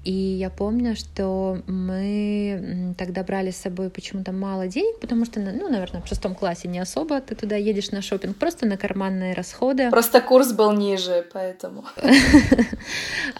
И 0.04 0.12
я 0.12 0.50
помню, 0.50 0.96
что 1.04 1.62
мы 1.66 2.94
тогда 2.98 3.22
брали 3.22 3.50
с 3.50 3.56
собой 3.56 3.90
почему-то 3.90 4.32
мало 4.32 4.66
денег, 4.66 5.00
потому 5.00 5.24
что, 5.24 5.40
ну, 5.40 5.68
наверное, 5.68 6.02
в 6.02 6.06
шестом 6.06 6.34
классе 6.34 6.68
не 6.68 6.78
особо 6.78 7.20
ты 7.20 7.34
туда 7.34 7.56
едешь 7.56 7.90
на 7.90 8.02
шопинг, 8.02 8.36
просто 8.36 8.66
на 8.66 8.76
карманные 8.76 9.34
расходы. 9.34 9.90
Просто 9.90 10.20
курс 10.20 10.52
был 10.52 10.72
ниже, 10.72 11.24
поэтому. 11.32 11.84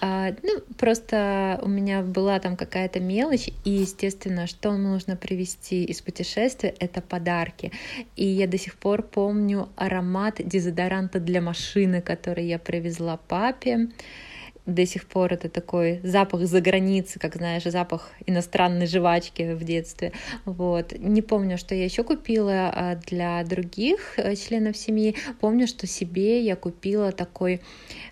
А, 0.01 0.35
ну, 0.43 0.61
просто 0.77 1.59
у 1.63 1.69
меня 1.69 2.03
была 2.03 2.39
там 2.39 2.57
какая-то 2.57 3.01
мелочь, 3.01 3.49
и, 3.65 3.71
естественно, 3.71 4.47
что 4.47 4.73
нужно 4.73 5.17
привезти 5.17 5.85
из 5.85 6.03
путешествия, 6.03 6.75
это 6.79 7.01
подарки. 7.01 7.73
И 8.17 8.27
я 8.27 8.47
до 8.47 8.59
сих 8.59 8.75
пор 8.75 9.03
помню 9.03 9.69
аромат 9.77 10.41
дезодоранта 10.45 11.21
для 11.21 11.41
машины, 11.41 12.03
который 12.03 12.47
я 12.47 12.59
привезла 12.59 13.17
папе 13.17 13.89
до 14.67 14.87
сих 14.87 15.07
пор 15.07 15.35
это 15.35 15.49
такой 15.49 16.01
запах 16.03 16.47
за 16.47 16.61
границы, 16.61 17.19
как 17.19 17.37
знаешь, 17.37 17.65
запах 17.65 18.11
иностранной 18.27 18.87
жвачки 18.87 19.53
в 19.55 19.63
детстве. 19.63 20.13
Вот. 20.45 20.93
Не 20.99 21.21
помню, 21.23 21.59
что 21.59 21.75
я 21.75 21.85
еще 21.85 22.03
купила 22.03 22.71
а, 22.73 22.97
для 22.97 23.45
других 23.45 24.19
э, 24.19 24.35
членов 24.37 24.77
семьи. 24.77 25.17
Помню, 25.41 25.67
что 25.67 25.87
себе 25.87 26.43
я 26.43 26.57
купила 26.57 27.13
такой 27.13 27.61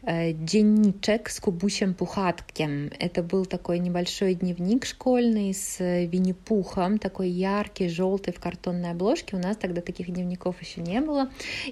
э, 0.03 0.33
денничек 0.33 1.31
с 1.31 1.41
кубусем 1.41 1.95
пухаткем. 1.95 2.91
Это 2.99 3.23
был 3.23 3.47
такой 3.47 3.79
небольшой 3.79 4.35
дневник 4.35 4.85
школьный 4.85 5.55
с 5.55 5.79
Винни-Пухом, 5.81 6.99
такой 6.99 7.31
яркий, 7.31 7.89
желтый 7.89 8.35
в 8.35 8.41
картонной 8.41 8.91
обложке. 8.91 9.37
У 9.37 9.39
нас 9.39 9.57
тогда 9.57 9.81
таких 9.81 10.11
дневников 10.11 10.61
еще 10.61 10.83
не 10.83 11.01
было. 11.01 11.31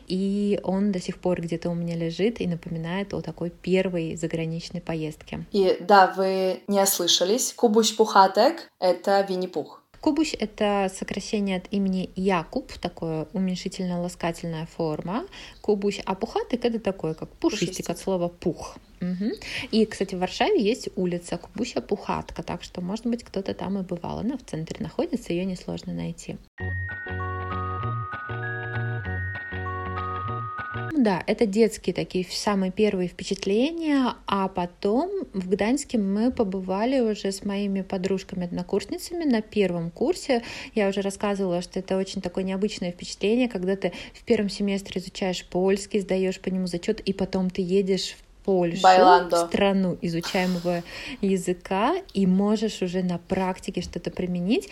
И 0.08 0.58
он 0.62 0.90
до 0.90 1.00
сих 1.00 1.18
пор 1.18 1.42
где-то 1.42 1.68
у 1.68 1.74
меня 1.74 1.96
лежит 1.96 2.40
и 2.40 2.46
напоминает 2.46 3.12
о 3.12 3.20
такой 3.20 3.50
первой 3.50 4.16
заграничной 4.16 4.69
заграничной 4.70 4.80
поездки. 4.80 5.44
И 5.52 5.76
да, 5.80 6.12
вы 6.16 6.62
не 6.68 6.82
ослышались. 6.82 7.52
Кубуш 7.52 7.96
Пухатек— 7.96 8.70
это 8.80 9.26
Винни-Пух. 9.28 9.82
Кубуш— 10.00 10.32
это 10.40 10.90
сокращение 10.94 11.58
от 11.58 11.64
имени 11.70 12.08
Якуб, 12.16 12.72
такое 12.80 13.26
уменьшительно-ласкательная 13.34 14.66
форма. 14.66 15.26
Кубуш, 15.60 15.96
а 16.06 16.14
пухатик— 16.14 16.64
это 16.64 16.78
такое, 16.78 17.12
как 17.14 17.28
пушистик, 17.28 17.68
пушистик. 17.68 17.90
от 17.90 17.98
слова 17.98 18.28
пух. 18.28 18.76
Угу. 19.02 19.30
И, 19.72 19.84
кстати, 19.86 20.14
в 20.14 20.18
Варшаве 20.18 20.62
есть 20.62 20.88
улица 20.96 21.38
Кубуся 21.38 21.80
Пухатка, 21.80 22.42
так 22.42 22.62
что, 22.62 22.80
может 22.80 23.06
быть, 23.06 23.24
кто-то 23.24 23.54
там 23.54 23.78
и 23.78 23.82
бывал. 23.82 24.18
Она 24.18 24.36
в 24.36 24.42
центре 24.42 24.76
находится, 24.80 25.32
ее 25.32 25.44
несложно 25.44 25.92
найти. 25.92 26.36
Да, 31.00 31.24
это 31.26 31.46
детские 31.46 31.94
такие 31.94 32.26
самые 32.30 32.70
первые 32.70 33.08
впечатления, 33.08 34.12
а 34.26 34.48
потом 34.48 35.10
в 35.32 35.48
Гданьске 35.48 35.96
мы 35.96 36.30
побывали 36.30 37.00
уже 37.00 37.32
с 37.32 37.42
моими 37.42 37.80
подружками-однокурсницами 37.80 39.24
на 39.24 39.40
первом 39.40 39.90
курсе. 39.90 40.42
Я 40.74 40.90
уже 40.90 41.00
рассказывала, 41.00 41.62
что 41.62 41.78
это 41.78 41.96
очень 41.96 42.20
такое 42.20 42.44
необычное 42.44 42.92
впечатление, 42.92 43.48
когда 43.48 43.76
ты 43.76 43.94
в 44.12 44.22
первом 44.24 44.50
семестре 44.50 45.00
изучаешь 45.00 45.42
польский, 45.46 46.00
сдаешь 46.00 46.38
по 46.38 46.50
нему 46.50 46.66
зачет, 46.66 47.00
и 47.00 47.14
потом 47.14 47.48
ты 47.48 47.62
едешь 47.62 48.14
в 48.18 48.44
Польшу, 48.44 48.82
Байландо. 48.82 49.46
страну 49.46 49.98
изучаемого 50.00 50.82
языка, 51.20 51.94
и 52.14 52.26
можешь 52.26 52.82
уже 52.82 53.02
на 53.02 53.18
практике 53.18 53.80
что-то 53.80 54.10
применить. 54.10 54.68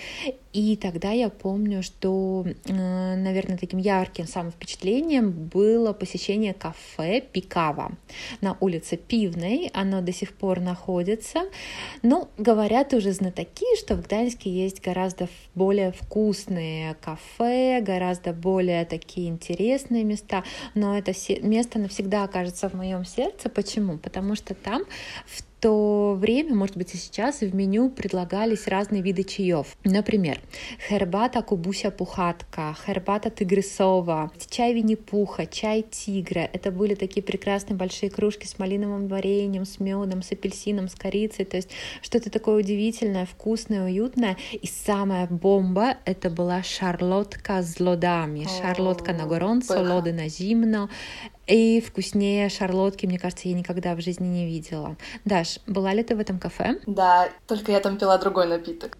И 0.58 0.74
тогда 0.74 1.12
я 1.12 1.28
помню, 1.28 1.84
что, 1.84 2.44
э, 2.44 3.16
наверное, 3.16 3.56
таким 3.56 3.78
ярким 3.78 4.26
самым 4.26 4.50
впечатлением 4.50 5.30
было 5.30 5.92
посещение 5.92 6.52
кафе 6.52 7.20
Пикава 7.20 7.92
на 8.40 8.56
улице 8.58 8.96
Пивной. 8.96 9.70
Оно 9.72 10.00
до 10.00 10.12
сих 10.12 10.34
пор 10.34 10.58
находится. 10.58 11.42
Ну, 12.02 12.28
говорят 12.38 12.92
уже 12.92 13.12
знатоки, 13.12 13.66
что 13.78 13.94
в 13.94 14.02
Гданьске 14.02 14.50
есть 14.50 14.82
гораздо 14.82 15.28
более 15.54 15.92
вкусные 15.92 16.94
кафе, 16.94 17.80
гораздо 17.80 18.32
более 18.32 18.84
такие 18.84 19.28
интересные 19.28 20.02
места, 20.02 20.42
но 20.74 20.98
это 20.98 21.12
место 21.40 21.78
навсегда 21.78 22.24
окажется 22.24 22.68
в 22.68 22.74
моем 22.74 23.04
сердце, 23.04 23.48
Почему? 23.48 23.96
Потому 23.96 24.34
что 24.34 24.54
там 24.54 24.82
в 25.24 25.47
то 25.60 26.14
время, 26.18 26.54
может 26.54 26.76
быть, 26.76 26.94
и 26.94 26.96
сейчас 26.96 27.40
в 27.40 27.54
меню 27.54 27.90
предлагались 27.90 28.66
разные 28.66 29.02
виды 29.02 29.24
чаев. 29.24 29.76
Например, 29.84 30.40
хербата 30.88 31.42
кубуся 31.42 31.90
пухатка, 31.90 32.76
хербата 32.86 33.30
тигрисова, 33.30 34.30
чай 34.48 34.74
Винни-Пуха, 34.74 35.46
чай 35.46 35.84
тигра. 35.88 36.48
Это 36.52 36.70
были 36.70 36.94
такие 36.94 37.22
прекрасные 37.22 37.76
большие 37.76 38.10
кружки 38.10 38.46
с 38.46 38.58
малиновым 38.58 39.08
вареньем, 39.08 39.64
с 39.64 39.80
медом, 39.80 40.22
с 40.22 40.32
апельсином, 40.32 40.88
с 40.88 40.94
корицей. 40.94 41.44
То 41.44 41.56
есть 41.56 41.70
что-то 42.02 42.30
такое 42.30 42.56
удивительное, 42.56 43.26
вкусное, 43.26 43.84
уютное. 43.84 44.36
И 44.52 44.66
самая 44.66 45.26
бомба— 45.26 45.96
это 46.04 46.30
была 46.30 46.62
шарлотка 46.62 47.62
с 47.62 47.80
лодами. 47.80 48.46
Шарлотка 48.60 49.12
на 49.12 49.26
горонцо, 49.26 49.82
лоды 49.82 50.12
на 50.12 50.28
зимно. 50.28 50.88
И 51.48 51.80
вкуснее 51.80 52.50
шарлотки, 52.50 53.06
мне 53.06 53.18
кажется, 53.18 53.48
я 53.48 53.54
никогда 53.54 53.94
в 53.94 54.00
жизни 54.00 54.26
не 54.26 54.46
видела. 54.46 54.96
Даш, 55.24 55.58
была 55.66 55.94
ли 55.94 56.02
ты 56.02 56.14
в 56.14 56.20
этом 56.20 56.38
кафе? 56.38 56.78
Да, 56.86 57.28
только 57.46 57.72
я 57.72 57.80
там 57.80 57.96
пила 57.96 58.18
другой 58.18 58.46
напиток. 58.46 58.98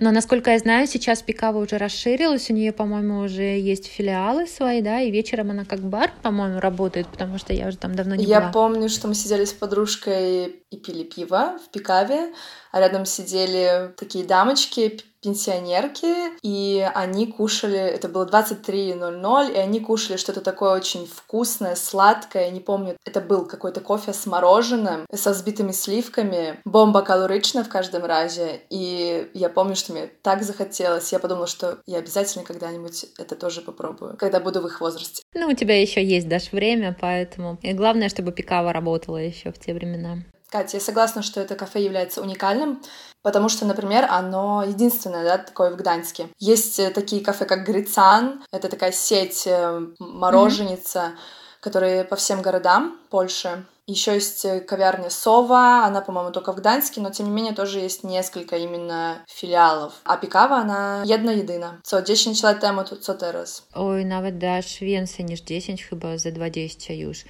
Но, 0.00 0.10
насколько 0.10 0.50
я 0.50 0.58
знаю, 0.58 0.86
сейчас 0.86 1.22
Пикава 1.22 1.58
уже 1.58 1.76
расширилась, 1.76 2.48
у 2.50 2.54
нее, 2.54 2.72
по-моему, 2.72 3.20
уже 3.20 3.58
есть 3.58 3.86
филиалы 3.86 4.46
свои, 4.46 4.80
да, 4.80 5.00
и 5.00 5.10
вечером 5.10 5.50
она 5.50 5.64
как 5.64 5.80
бар, 5.80 6.12
по-моему, 6.22 6.60
работает, 6.60 7.06
потому 7.08 7.38
что 7.38 7.52
я 7.52 7.68
уже 7.68 7.76
там 7.76 7.94
давно 7.94 8.14
не 8.14 8.24
я 8.24 8.38
была. 8.38 8.46
Я 8.46 8.52
помню, 8.52 8.88
что 8.88 9.08
мы 9.08 9.14
сидели 9.14 9.44
с 9.44 9.52
подружкой 9.52 10.62
и 10.70 10.76
пили 10.78 11.04
пиво 11.04 11.58
в 11.64 11.70
Пикаве, 11.70 12.32
а 12.72 12.80
рядом 12.80 13.04
сидели 13.04 13.92
такие 13.96 14.24
дамочки, 14.24 15.00
пенсионерки, 15.26 16.14
и 16.42 16.88
они 16.94 17.26
кушали, 17.26 17.78
это 17.78 18.08
было 18.08 18.24
23.00, 18.26 19.52
и 19.52 19.56
они 19.56 19.80
кушали 19.80 20.16
что-то 20.16 20.40
такое 20.40 20.76
очень 20.76 21.04
вкусное, 21.06 21.74
сладкое, 21.74 22.44
я 22.44 22.50
не 22.50 22.60
помню, 22.60 22.96
это 23.04 23.20
был 23.20 23.44
какой-то 23.44 23.80
кофе 23.80 24.12
с 24.12 24.24
мороженым, 24.24 25.04
со 25.12 25.32
взбитыми 25.32 25.72
сливками, 25.72 26.60
бомба 26.64 27.02
калоричная 27.02 27.64
в 27.64 27.68
каждом 27.68 28.04
разе, 28.04 28.60
и 28.70 29.28
я 29.34 29.48
помню, 29.48 29.74
что 29.74 29.92
мне 29.92 30.06
так 30.22 30.44
захотелось, 30.44 31.12
я 31.12 31.18
подумала, 31.18 31.48
что 31.48 31.78
я 31.86 31.98
обязательно 31.98 32.44
когда-нибудь 32.44 33.06
это 33.18 33.34
тоже 33.34 33.62
попробую, 33.62 34.16
когда 34.16 34.38
буду 34.38 34.60
в 34.60 34.66
их 34.66 34.80
возрасте. 34.80 35.24
Ну, 35.34 35.48
у 35.48 35.54
тебя 35.54 35.80
еще 35.80 36.04
есть 36.04 36.28
даже 36.28 36.50
время, 36.52 36.96
поэтому... 37.00 37.58
И 37.62 37.72
главное, 37.72 38.08
чтобы 38.08 38.30
пикава 38.30 38.72
работала 38.72 39.16
еще 39.16 39.50
в 39.50 39.58
те 39.58 39.74
времена. 39.74 40.18
Катя, 40.48 40.76
я 40.76 40.80
согласна, 40.80 41.22
что 41.22 41.40
это 41.40 41.56
кафе 41.56 41.82
является 41.82 42.22
уникальным, 42.22 42.80
потому 43.26 43.48
что, 43.48 43.66
например, 43.66 44.06
оно 44.08 44.62
единственное, 44.62 45.24
да, 45.24 45.38
такое 45.38 45.72
в 45.72 45.76
Гданьске. 45.76 46.28
Есть 46.38 46.78
э, 46.78 46.90
такие 46.92 47.24
кафе, 47.24 47.44
как 47.44 47.66
Грицан, 47.66 48.44
это 48.52 48.68
такая 48.68 48.92
сеть 48.92 49.48
э, 49.48 49.80
мороженица, 49.98 50.98
mm-hmm. 50.98 51.18
Которые 51.60 52.04
по 52.04 52.16
всем 52.16 52.42
городам 52.42 52.98
Польши. 53.10 53.64
Еще 53.88 54.14
есть 54.14 54.44
э, 54.44 54.60
ковярня 54.60 55.10
Сова, 55.10 55.84
она, 55.84 56.00
по-моему, 56.00 56.32
только 56.32 56.52
в 56.52 56.56
Гданьске, 56.56 57.00
но 57.00 57.10
тем 57.10 57.26
не 57.26 57.32
менее 57.32 57.54
тоже 57.54 57.78
есть 57.78 58.02
несколько 58.02 58.56
именно 58.56 59.18
филиалов. 59.28 59.92
А 60.04 60.16
Пикава, 60.16 60.56
она 60.56 61.04
jedna 61.04 61.32
jedyna. 61.32 61.78
Co 61.84 62.00
10 62.00 62.42
lat 62.42 62.60
temu, 62.60 62.82
co 62.82 63.14
teraz? 63.14 63.62
Ой, 63.74 64.04
nawet 64.04 64.38
dasz 64.38 64.80
więcej 64.80 65.24
niż 65.24 65.40
10, 65.40 65.84
chyba 65.84 66.18
за 66.18 66.32
20 66.32 66.90
już. 66.90 67.24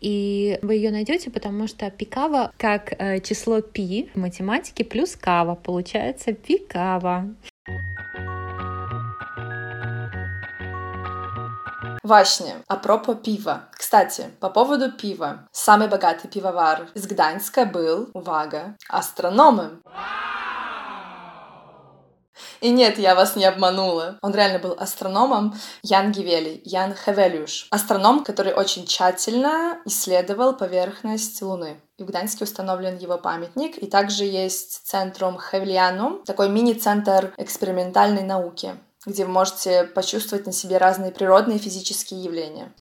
И 0.00 0.58
вы 0.62 0.74
ее 0.76 0.90
найдете, 0.90 1.30
потому 1.30 1.68
что 1.68 1.90
пикава 1.90 2.50
как 2.56 2.94
э, 2.98 3.20
число 3.20 3.60
пи 3.60 4.10
в 4.14 4.18
математике 4.18 4.84
плюс 4.84 5.16
кава, 5.16 5.54
получается 5.54 6.32
пикава. 6.32 7.26
Właśnie, 12.04 12.62
a 12.68 12.76
propos 12.76 13.16
piwa. 13.22 13.60
Кстати, 13.72 14.30
по 14.40 14.48
поводу 14.48 14.90
пива. 14.90 15.46
Самый 15.52 15.88
богатый 15.88 16.28
пивовар 16.28 16.88
из 16.94 17.06
Гданьска 17.06 17.66
был, 17.66 18.08
увага, 18.14 18.76
астрономом. 18.88 19.82
И 22.62 22.70
нет, 22.70 22.98
я 22.98 23.14
вас 23.14 23.36
не 23.36 23.44
обманула. 23.44 24.18
Он 24.22 24.34
реально 24.34 24.58
был 24.58 24.76
астрономом 24.78 25.54
Ян 25.82 26.10
Гивели, 26.12 26.62
Ян 26.64 26.94
Хевелюш. 26.94 27.68
Астроном, 27.70 28.24
который 28.24 28.54
очень 28.54 28.86
тщательно 28.86 29.78
исследовал 29.84 30.56
поверхность 30.56 31.42
Луны. 31.42 31.80
И 31.98 32.02
в 32.02 32.06
Гданьске 32.06 32.44
установлен 32.44 32.96
его 32.96 33.18
памятник. 33.18 33.76
И 33.76 33.86
также 33.86 34.24
есть 34.24 34.86
центром 34.86 35.38
Хевлианум, 35.38 36.22
такой 36.24 36.48
мини-центр 36.48 37.34
экспериментальной 37.36 38.22
науки 38.22 38.74
где 39.06 39.24
вы 39.24 39.32
можете 39.32 39.84
почувствовать 39.84 40.46
на 40.46 40.52
себе 40.52 40.78
разные 40.78 41.12
природные 41.12 41.58
физические 41.58 42.22
явления. 42.22 42.72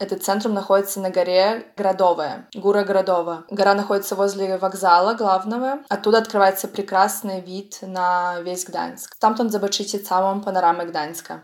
Этот 0.00 0.24
центр 0.24 0.48
находится 0.48 0.98
на 0.98 1.10
горе 1.10 1.66
Градовая, 1.76 2.48
Гура 2.54 2.84
Градова. 2.84 3.44
Гора 3.50 3.74
находится 3.74 4.16
возле 4.16 4.56
вокзала 4.56 5.14
главного. 5.14 5.80
Оттуда 5.90 6.18
открывается 6.18 6.68
прекрасный 6.68 7.42
вид 7.42 7.78
на 7.82 8.40
весь 8.40 8.64
Гданьск. 8.64 9.16
Там 9.18 9.34
там 9.34 9.50
zobaczycie 9.50 9.98
całą 9.98 10.40
панораму 10.40 10.86
Гданьска. 10.86 11.42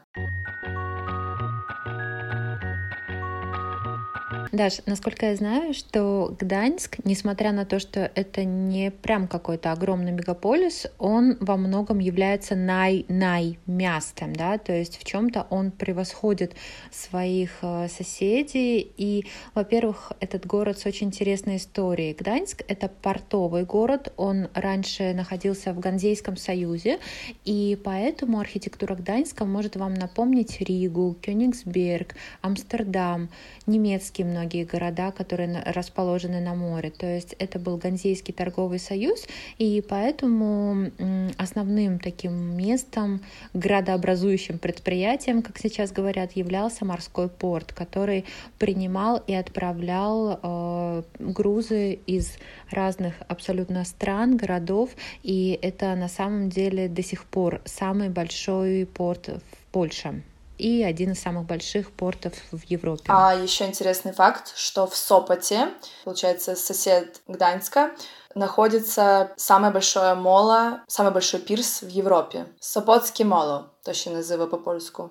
Даш, 4.57 4.81
насколько 4.87 5.27
я 5.27 5.37
знаю, 5.37 5.75
что 5.75 6.35
Гданьск, 6.39 6.97
несмотря 7.05 7.53
на 7.53 7.67
то, 7.67 7.79
что 7.79 8.11
это 8.15 8.45
не 8.45 8.91
прям 8.91 9.29
какой-то 9.29 9.71
огромный 9.71 10.13
мегаполис, 10.13 10.87
он 10.99 11.37
во 11.41 11.59
многом 11.59 11.99
является 11.99 12.55
най-най 12.55 13.59
местом, 13.67 14.35
да, 14.35 14.57
то 14.57 14.73
есть 14.73 14.99
в 14.99 15.05
чем-то 15.05 15.47
он 15.51 15.73
превосходит 15.73 16.55
своих 16.91 17.59
э, 17.61 17.89
соседей. 17.89 18.91
И, 18.97 19.27
во-первых, 19.55 20.13
этот 20.21 20.47
город 20.47 20.79
с 20.79 20.87
очень 20.87 21.09
интересной 21.09 21.59
историей. 21.59 22.15
Гданьск— 22.15 22.63
это 22.69 22.89
портовый 22.89 23.65
город, 23.65 24.15
он 24.17 24.49
раньше 24.55 25.13
находился 25.13 25.75
в 25.75 25.81
Ганзейском 25.81 26.39
союзе, 26.39 26.99
и 27.45 27.79
поэтому 27.85 28.41
архитектура 28.41 28.95
Гданьска 28.95 29.45
может 29.45 29.77
вам 29.77 29.93
напомнить 29.93 30.63
Ригу, 30.63 31.15
Кёнигсберг, 31.21 32.15
Амстердам, 32.41 33.29
немецкие 33.67 34.27
многие 34.27 34.46
многие 34.47 34.65
города, 34.65 35.11
которые 35.11 35.61
расположены 35.67 36.41
на 36.41 36.55
море. 36.55 36.91
То 36.91 37.07
есть 37.07 37.35
это 37.41 37.59
был 37.59 37.79
Ганзейский 37.79 38.33
торговый 38.33 38.79
союз, 38.79 39.27
и 39.59 39.83
поэтому 39.87 40.91
основным 41.37 41.99
таким 41.99 42.57
местом, 42.57 43.21
градообразующим 43.55 44.59
предприятием, 44.59 45.43
как 45.43 45.59
сейчас 45.59 45.91
говорят, 45.91 46.33
являлся 46.37 46.85
морской 46.85 47.29
порт, 47.29 47.73
который 47.73 48.25
принимал 48.59 49.21
и 49.27 49.35
отправлял 49.35 50.39
э, 50.41 51.03
грузы 51.19 51.99
из 52.07 52.39
разных 52.71 53.15
абсолютно 53.27 53.85
стран, 53.85 54.37
городов, 54.37 54.91
и 55.25 55.59
это 55.61 55.97
на 55.97 56.09
самом 56.09 56.51
деле 56.51 56.89
до 56.89 57.03
сих 57.03 57.25
пор 57.25 57.63
самый 57.65 58.11
большой 58.11 58.87
порт 58.87 59.29
в 59.29 59.73
Польше 59.73 60.23
и 60.59 60.83
один 60.83 61.13
из 61.13 61.21
самых 61.21 61.47
больших 61.47 61.91
портов 61.91 62.35
в 62.53 62.63
Европе. 62.65 63.05
А 63.09 63.35
еще 63.35 63.67
интересный 63.67 64.13
факт, 64.13 64.53
что 64.57 64.87
в 64.87 64.97
Сопоте, 64.97 65.69
получается, 66.05 66.57
сосед 66.57 67.21
Гданьска, 67.27 67.93
находится 68.35 69.33
самое 69.37 69.73
большое 69.73 70.15
моло, 70.15 70.83
самый 70.89 71.13
большой 71.13 71.41
пирс 71.41 71.83
в 71.83 71.89
Европе. 71.89 72.47
Сопотский 72.61 73.25
моло, 73.25 73.73
то 73.85 73.95
się 73.95 74.11
nazywa 74.11 74.47
по-польску. 74.47 75.11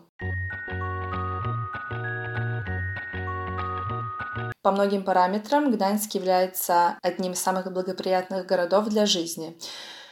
По 4.61 4.71
многим 4.71 5.03
параметрам 5.03 5.71
Гданьск 5.71 6.15
является 6.15 6.97
одним 7.03 7.33
из 7.33 7.39
самых 7.39 7.71
благоприятных 7.71 8.47
городов 8.47 8.87
для 8.87 9.05
жизни. 9.05 9.57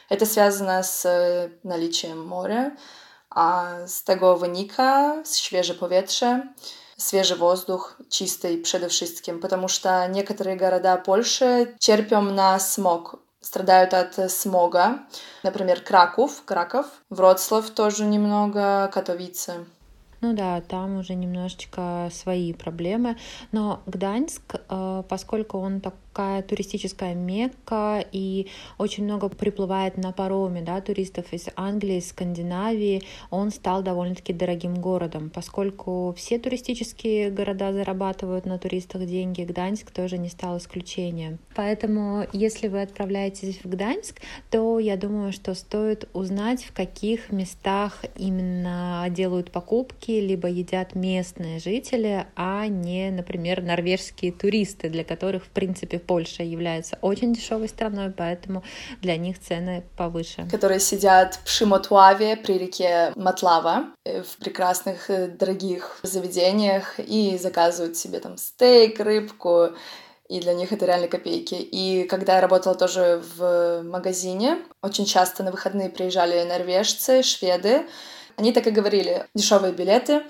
Это 0.08 0.26
связано 0.26 0.82
с 0.82 1.04
э, 1.04 1.50
наличием 1.64 2.24
моря, 2.24 2.76
a 3.34 3.66
z 3.86 4.04
tego 4.04 4.36
wynika 4.36 5.14
świeże 5.34 5.74
powietrze, 5.74 6.46
свежий 6.96 7.36
воздух, 7.36 7.98
чистый 8.08 8.58
przede 8.58 8.88
wszystkim, 8.88 9.40
потому 9.40 9.68
что 9.68 10.06
некоторые 10.08 10.56
города 10.56 10.96
Польши 10.96 11.74
терпят 11.78 12.22
на 12.22 12.58
смог, 12.58 13.16
страдают 13.40 13.94
от 13.94 14.30
смога. 14.30 14.98
Например, 15.42 15.80
Краков, 15.80 16.44
Краков, 16.44 16.86
Вроцлав 17.10 17.70
тоже 17.70 18.04
немного, 18.04 18.90
Катовице. 18.92 19.66
Ну 20.20 20.32
да, 20.32 20.62
там 20.62 20.98
уже 20.98 21.14
немножечко 21.14 22.08
свои 22.10 22.54
проблемы. 22.54 23.16
Но 23.52 23.82
Гданьск, 23.84 24.54
э, 24.54 25.02
поскольку 25.06 25.58
он 25.58 25.82
так 25.82 25.94
такая 26.14 26.42
туристическая 26.42 27.14
мекка, 27.14 28.04
и 28.12 28.46
очень 28.78 29.02
много 29.02 29.28
приплывает 29.28 29.96
на 29.96 30.12
пароме 30.12 30.62
да, 30.62 30.80
туристов 30.80 31.32
из 31.32 31.48
Англии, 31.56 31.96
из 31.96 32.10
Скандинавии. 32.10 33.02
Он 33.30 33.50
стал 33.50 33.82
довольно-таки 33.82 34.32
дорогим 34.32 34.76
городом, 34.76 35.28
поскольку 35.28 36.14
все 36.16 36.38
туристические 36.38 37.30
города 37.30 37.72
зарабатывают 37.72 38.46
на 38.46 38.58
туристах 38.58 39.06
деньги, 39.06 39.42
Гданьск 39.42 39.90
тоже 39.90 40.18
не 40.18 40.28
стал 40.28 40.58
исключением. 40.58 41.40
Поэтому, 41.56 42.26
если 42.32 42.68
вы 42.68 42.82
отправляетесь 42.82 43.58
в 43.64 43.68
Гданьск, 43.68 44.20
то 44.50 44.78
я 44.78 44.96
думаю, 44.96 45.32
что 45.32 45.54
стоит 45.54 46.08
узнать, 46.12 46.62
в 46.62 46.72
каких 46.72 47.32
местах 47.32 48.04
именно 48.16 49.04
делают 49.10 49.50
покупки, 49.50 50.12
либо 50.12 50.46
едят 50.46 50.94
местные 50.94 51.58
жители, 51.58 52.26
а 52.36 52.68
не, 52.68 53.10
например, 53.10 53.62
норвежские 53.62 54.30
туристы, 54.30 54.88
для 54.88 55.02
которых, 55.02 55.46
в 55.46 55.48
принципе, 55.48 55.98
Польша 56.06 56.42
является 56.42 56.98
очень 57.00 57.32
дешевой 57.34 57.68
страной, 57.68 58.10
поэтому 58.10 58.62
для 59.00 59.16
них 59.16 59.40
цены 59.40 59.84
повыше. 59.96 60.46
Которые 60.50 60.80
сидят 60.80 61.38
в 61.44 61.50
Шимотуаве 61.50 62.36
при 62.36 62.58
реке 62.58 63.12
Матлава 63.16 63.86
э, 64.04 64.22
в 64.22 64.36
прекрасных 64.36 65.10
э, 65.10 65.28
дорогих 65.28 66.00
заведениях 66.02 66.98
и 66.98 67.38
заказывают 67.38 67.96
себе 67.96 68.20
там 68.20 68.36
стейк, 68.36 69.00
рыбку, 69.00 69.70
и 70.28 70.40
для 70.40 70.54
них 70.54 70.72
это 70.72 70.86
реально 70.86 71.08
копейки. 71.08 71.54
И 71.54 72.04
когда 72.04 72.36
я 72.36 72.40
работала 72.40 72.74
тоже 72.74 73.22
в 73.36 73.82
магазине, 73.82 74.58
очень 74.82 75.04
часто 75.04 75.42
на 75.42 75.50
выходные 75.50 75.90
приезжали 75.90 76.42
норвежцы, 76.44 77.22
шведы, 77.22 77.86
они 78.36 78.52
так 78.52 78.66
и 78.66 78.70
говорили, 78.70 79.26
дешевые 79.34 79.72
билеты, 79.72 80.22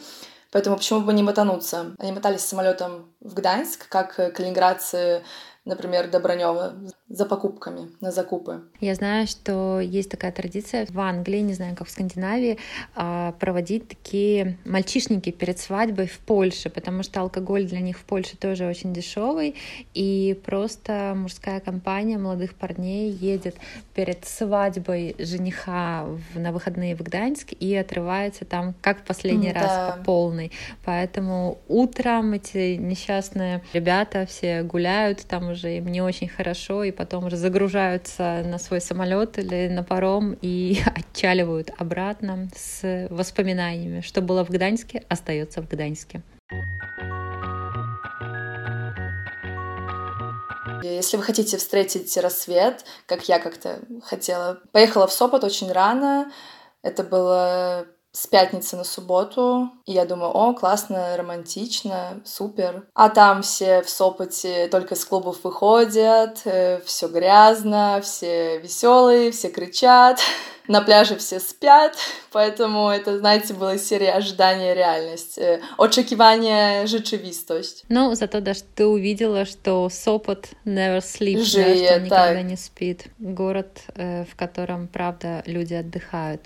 поэтому 0.50 0.76
почему 0.76 1.00
бы 1.00 1.12
не 1.12 1.22
мотануться? 1.22 1.94
Они 1.98 2.12
мотались 2.12 2.42
самолетом 2.42 3.14
в 3.20 3.34
Гданьск, 3.34 3.88
как 3.88 4.16
калининградцы 4.34 5.22
например, 5.64 6.10
Добронева 6.10 6.74
за 7.08 7.24
покупками, 7.24 7.88
на 8.00 8.10
закупы. 8.10 8.62
Я 8.80 8.94
знаю, 8.94 9.26
что 9.26 9.80
есть 9.80 10.10
такая 10.10 10.32
традиция 10.32 10.86
в 10.90 10.98
Англии, 11.00 11.40
не 11.40 11.54
знаю, 11.54 11.74
как 11.76 11.86
в 11.86 11.90
Скандинавии, 11.90 12.58
а, 12.94 13.32
проводить 13.32 13.88
такие 13.88 14.58
мальчишники 14.64 15.30
перед 15.30 15.58
свадьбой 15.58 16.06
в 16.06 16.18
Польше, 16.18 16.70
потому 16.70 17.02
что 17.02 17.20
алкоголь 17.20 17.64
для 17.64 17.80
них 17.80 17.98
в 17.98 18.04
Польше 18.04 18.36
тоже 18.36 18.66
очень 18.66 18.92
дешевый, 18.92 19.54
и 19.94 20.38
просто 20.44 21.14
мужская 21.16 21.60
компания 21.60 22.18
молодых 22.18 22.54
парней 22.54 23.10
едет 23.10 23.56
перед 23.94 24.24
свадьбой 24.26 25.16
жениха 25.18 26.06
на 26.34 26.52
выходные 26.52 26.94
в 26.94 27.02
Гданьск 27.02 27.52
и 27.52 27.74
отрывается 27.74 28.44
там 28.44 28.74
как 28.82 29.00
в 29.00 29.02
последний 29.04 29.52
да. 29.52 29.60
раз 29.60 29.96
по 29.96 30.04
полной. 30.04 30.52
Поэтому 30.84 31.58
утром 31.68 32.32
эти 32.32 32.76
несчастные 32.76 33.62
ребята 33.72 34.26
все 34.26 34.62
гуляют, 34.62 35.24
там 35.26 35.53
уже 35.54 35.76
им 35.78 35.86
не 35.86 36.02
очень 36.02 36.28
хорошо, 36.28 36.84
и 36.84 36.90
потом 36.90 37.24
уже 37.24 37.36
загружаются 37.36 38.42
на 38.44 38.58
свой 38.58 38.80
самолет 38.80 39.38
или 39.38 39.68
на 39.68 39.82
паром 39.82 40.36
и 40.42 40.78
отчаливают 40.94 41.70
обратно 41.78 42.48
с 42.54 43.08
воспоминаниями. 43.10 44.00
Что 44.00 44.20
было 44.20 44.44
в 44.44 44.50
Гданьске, 44.50 45.04
остается 45.08 45.62
в 45.62 45.68
Гданьске. 45.68 46.22
Если 50.82 51.16
вы 51.16 51.22
хотите 51.22 51.56
встретить 51.56 52.16
рассвет, 52.18 52.84
как 53.06 53.26
я 53.28 53.38
как-то 53.38 53.78
хотела, 54.02 54.60
поехала 54.72 55.06
в 55.06 55.12
Сопот 55.12 55.42
очень 55.42 55.72
рано. 55.72 56.30
Это 56.82 57.02
было 57.02 57.86
с 58.14 58.28
пятницы 58.28 58.76
на 58.76 58.84
субботу, 58.84 59.70
и 59.86 59.92
я 59.92 60.04
думаю, 60.04 60.30
о, 60.30 60.54
классно, 60.54 61.16
романтично, 61.16 62.22
супер. 62.24 62.86
А 62.94 63.08
там 63.08 63.42
все 63.42 63.82
в 63.82 63.90
Сопоте 63.90 64.68
только 64.68 64.94
с 64.94 65.04
клубов 65.04 65.42
выходят, 65.42 66.40
э, 66.44 66.80
все 66.86 67.08
грязно, 67.08 68.00
все 68.04 68.58
веселые, 68.60 69.32
все 69.32 69.48
кричат, 69.48 70.20
на 70.68 70.80
пляже 70.80 71.16
все 71.16 71.40
спят, 71.40 71.96
поэтому 72.30 72.88
это, 72.88 73.18
знаете, 73.18 73.52
была 73.52 73.78
серия 73.78 74.12
ожидания 74.12 74.74
реальность, 74.74 75.36
э, 75.36 75.60
очекивание 75.76 76.86
rzeczywistość. 76.86 77.84
Ну, 77.88 78.14
зато 78.14 78.40
даже 78.40 78.62
ты 78.76 78.86
увидела, 78.86 79.44
что 79.44 79.88
Сопот 79.90 80.50
never 80.64 81.00
sleeps, 81.00 81.42
Жие, 81.42 81.64
да, 81.64 81.84
что 81.84 81.96
он 81.96 82.04
никогда 82.04 82.34
так. 82.34 82.44
не 82.44 82.56
спит. 82.56 83.06
Город, 83.18 83.82
э, 83.96 84.24
в 84.24 84.36
котором, 84.36 84.86
правда, 84.86 85.42
люди 85.46 85.74
отдыхают. 85.74 86.42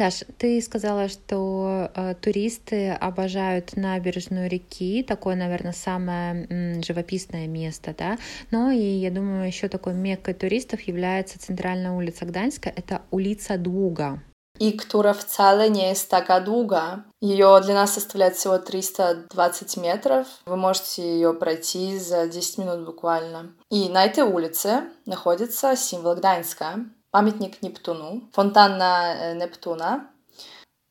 Даш, 0.00 0.24
ты 0.38 0.62
сказала, 0.62 1.08
что 1.08 1.90
э, 1.94 2.14
туристы 2.14 2.90
обожают 2.92 3.76
набережную 3.76 4.48
реки, 4.48 5.02
такое, 5.02 5.36
наверное, 5.36 5.74
самое 5.74 6.46
м, 6.48 6.82
живописное 6.82 7.46
место, 7.46 7.94
да. 7.98 8.16
Но 8.50 8.70
и 8.70 8.80
я 8.80 9.10
думаю, 9.10 9.46
еще 9.46 9.68
такой 9.68 9.92
меккой 9.92 10.32
туристов 10.32 10.80
является 10.80 11.38
центральная 11.38 11.92
улица 11.92 12.24
Гданьска, 12.24 12.72
это 12.74 13.02
улица 13.10 13.58
Двуга. 13.58 14.22
И 14.58 14.72
która 14.72 15.14
wcale 15.14 15.70
не 15.70 15.88
jest 15.88 16.10
taka 16.10 16.40
długa. 16.40 17.02
Ее 17.20 17.60
длина 17.62 17.86
составляет 17.86 18.36
всего 18.36 18.58
320 18.58 19.76
метров. 19.76 20.26
Вы 20.46 20.56
можете 20.56 21.02
ее 21.02 21.34
пройти 21.34 21.98
за 21.98 22.26
10 22.26 22.58
минут 22.58 22.86
буквально. 22.86 23.52
И 23.70 23.88
на 23.88 24.04
этой 24.04 24.24
улице 24.24 24.82
находится 25.06 25.76
символ 25.76 26.14
Гданьска 26.14 26.86
памятник 27.10 27.62
Нептуну, 27.62 28.28
фонтан 28.32 28.78
на 28.78 29.14
э, 29.14 29.34
Нептуна. 29.34 30.10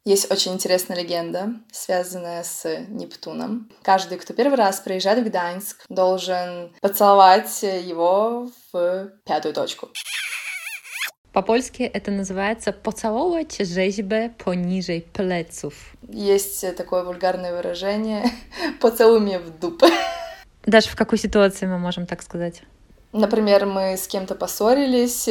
Есть 0.05 0.31
очень 0.31 0.53
интересная 0.53 0.97
легенда, 0.97 1.49
связанная 1.71 2.43
с 2.43 2.65
Нептуном. 2.87 3.69
Каждый, 3.83 4.17
кто 4.17 4.33
первый 4.33 4.55
раз 4.55 4.79
приезжает 4.79 5.19
в 5.19 5.27
Гданьск, 5.27 5.85
должен 5.89 6.73
поцеловать 6.81 7.61
его 7.63 8.49
в 8.71 9.11
пятую 9.25 9.53
точку. 9.53 9.89
По-польски 11.31 11.83
это 11.83 12.09
называется 12.09 12.71
«поцеловать 12.71 13.57
rzeźbę 13.59 14.29
poniżej 14.43 15.01
pleców». 15.13 15.73
Есть 16.11 16.75
такое 16.75 17.03
вульгарное 17.03 17.53
выражение 17.53 18.23
«поцелуй 18.81 19.19
меня 19.19 19.39
в 19.39 19.59
дуп». 19.59 19.83
Даже 20.65 20.89
в 20.89 20.95
какой 20.95 21.19
ситуации 21.19 21.67
мы 21.67 21.77
можем 21.77 22.07
так 22.07 22.23
сказать? 22.23 22.63
Например, 23.11 23.65
мы 23.65 23.95
с 23.95 24.07
кем-то 24.07 24.35
поссорились, 24.35 25.29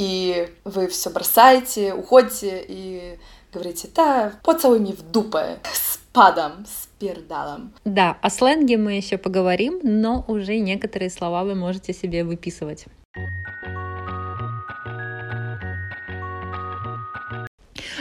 и 0.00 0.48
вы 0.64 0.88
все 0.88 1.10
бросаете, 1.10 1.92
уходите 1.92 2.64
и 2.66 3.18
говорите, 3.52 3.86
да, 3.94 4.32
поцелуй 4.42 4.78
мне 4.78 4.94
в 4.94 5.02
дупе, 5.02 5.58
с 5.70 5.98
падом, 6.14 6.64
с 6.64 6.88
пердалом. 6.98 7.74
Да, 7.84 8.16
о 8.22 8.30
сленге 8.30 8.78
мы 8.78 8.94
еще 8.94 9.18
поговорим, 9.18 9.78
но 9.82 10.24
уже 10.26 10.58
некоторые 10.58 11.10
слова 11.10 11.44
вы 11.44 11.54
можете 11.54 11.92
себе 11.92 12.24
выписывать. 12.24 12.86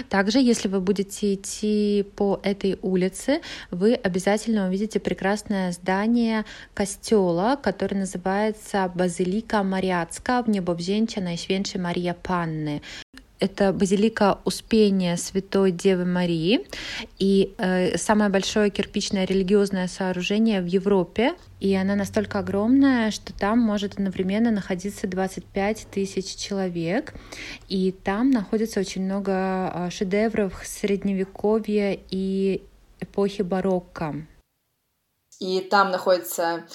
Также, 0.09 0.39
если 0.39 0.67
вы 0.67 0.81
будете 0.81 1.35
идти 1.35 2.05
по 2.15 2.39
этой 2.43 2.79
улице, 2.81 3.41
вы 3.69 3.93
обязательно 3.93 4.67
увидите 4.67 4.99
прекрасное 4.99 5.71
здание 5.71 6.45
костела, 6.73 7.55
которое 7.61 7.97
называется 7.97 8.91
Базилика 8.93 9.63
Мариацка 9.63 10.43
в 10.43 10.49
Небовзенча 10.49 11.21
Найшвенши 11.21 11.77
Мария 11.77 12.15
Панны 12.15 12.81
это 13.39 13.71
базилика 13.71 14.39
Успения 14.45 15.15
Святой 15.17 15.71
Девы 15.71 16.05
Марии 16.05 16.67
и 17.17 17.53
э, 17.57 17.97
самое 17.97 18.29
большое 18.29 18.69
кирпичное 18.69 19.25
религиозное 19.25 19.87
сооружение 19.87 20.61
в 20.61 20.65
Европе. 20.65 21.35
И 21.59 21.73
она 21.75 21.95
настолько 21.95 22.39
огромная, 22.39 23.11
что 23.11 23.33
там 23.33 23.59
может 23.59 23.93
одновременно 23.93 24.51
находиться 24.51 25.07
25 25.07 25.87
тысяч 25.91 26.35
человек. 26.35 27.13
И 27.67 27.91
там 27.91 28.31
находится 28.31 28.79
очень 28.79 29.03
много 29.03 29.71
э, 29.73 29.89
шедевров 29.89 30.61
средневековья 30.65 31.97
и 32.09 32.63
эпохи 32.99 33.41
барокко. 33.41 34.15
И 35.39 35.61
там 35.61 35.91
находится 35.91 36.65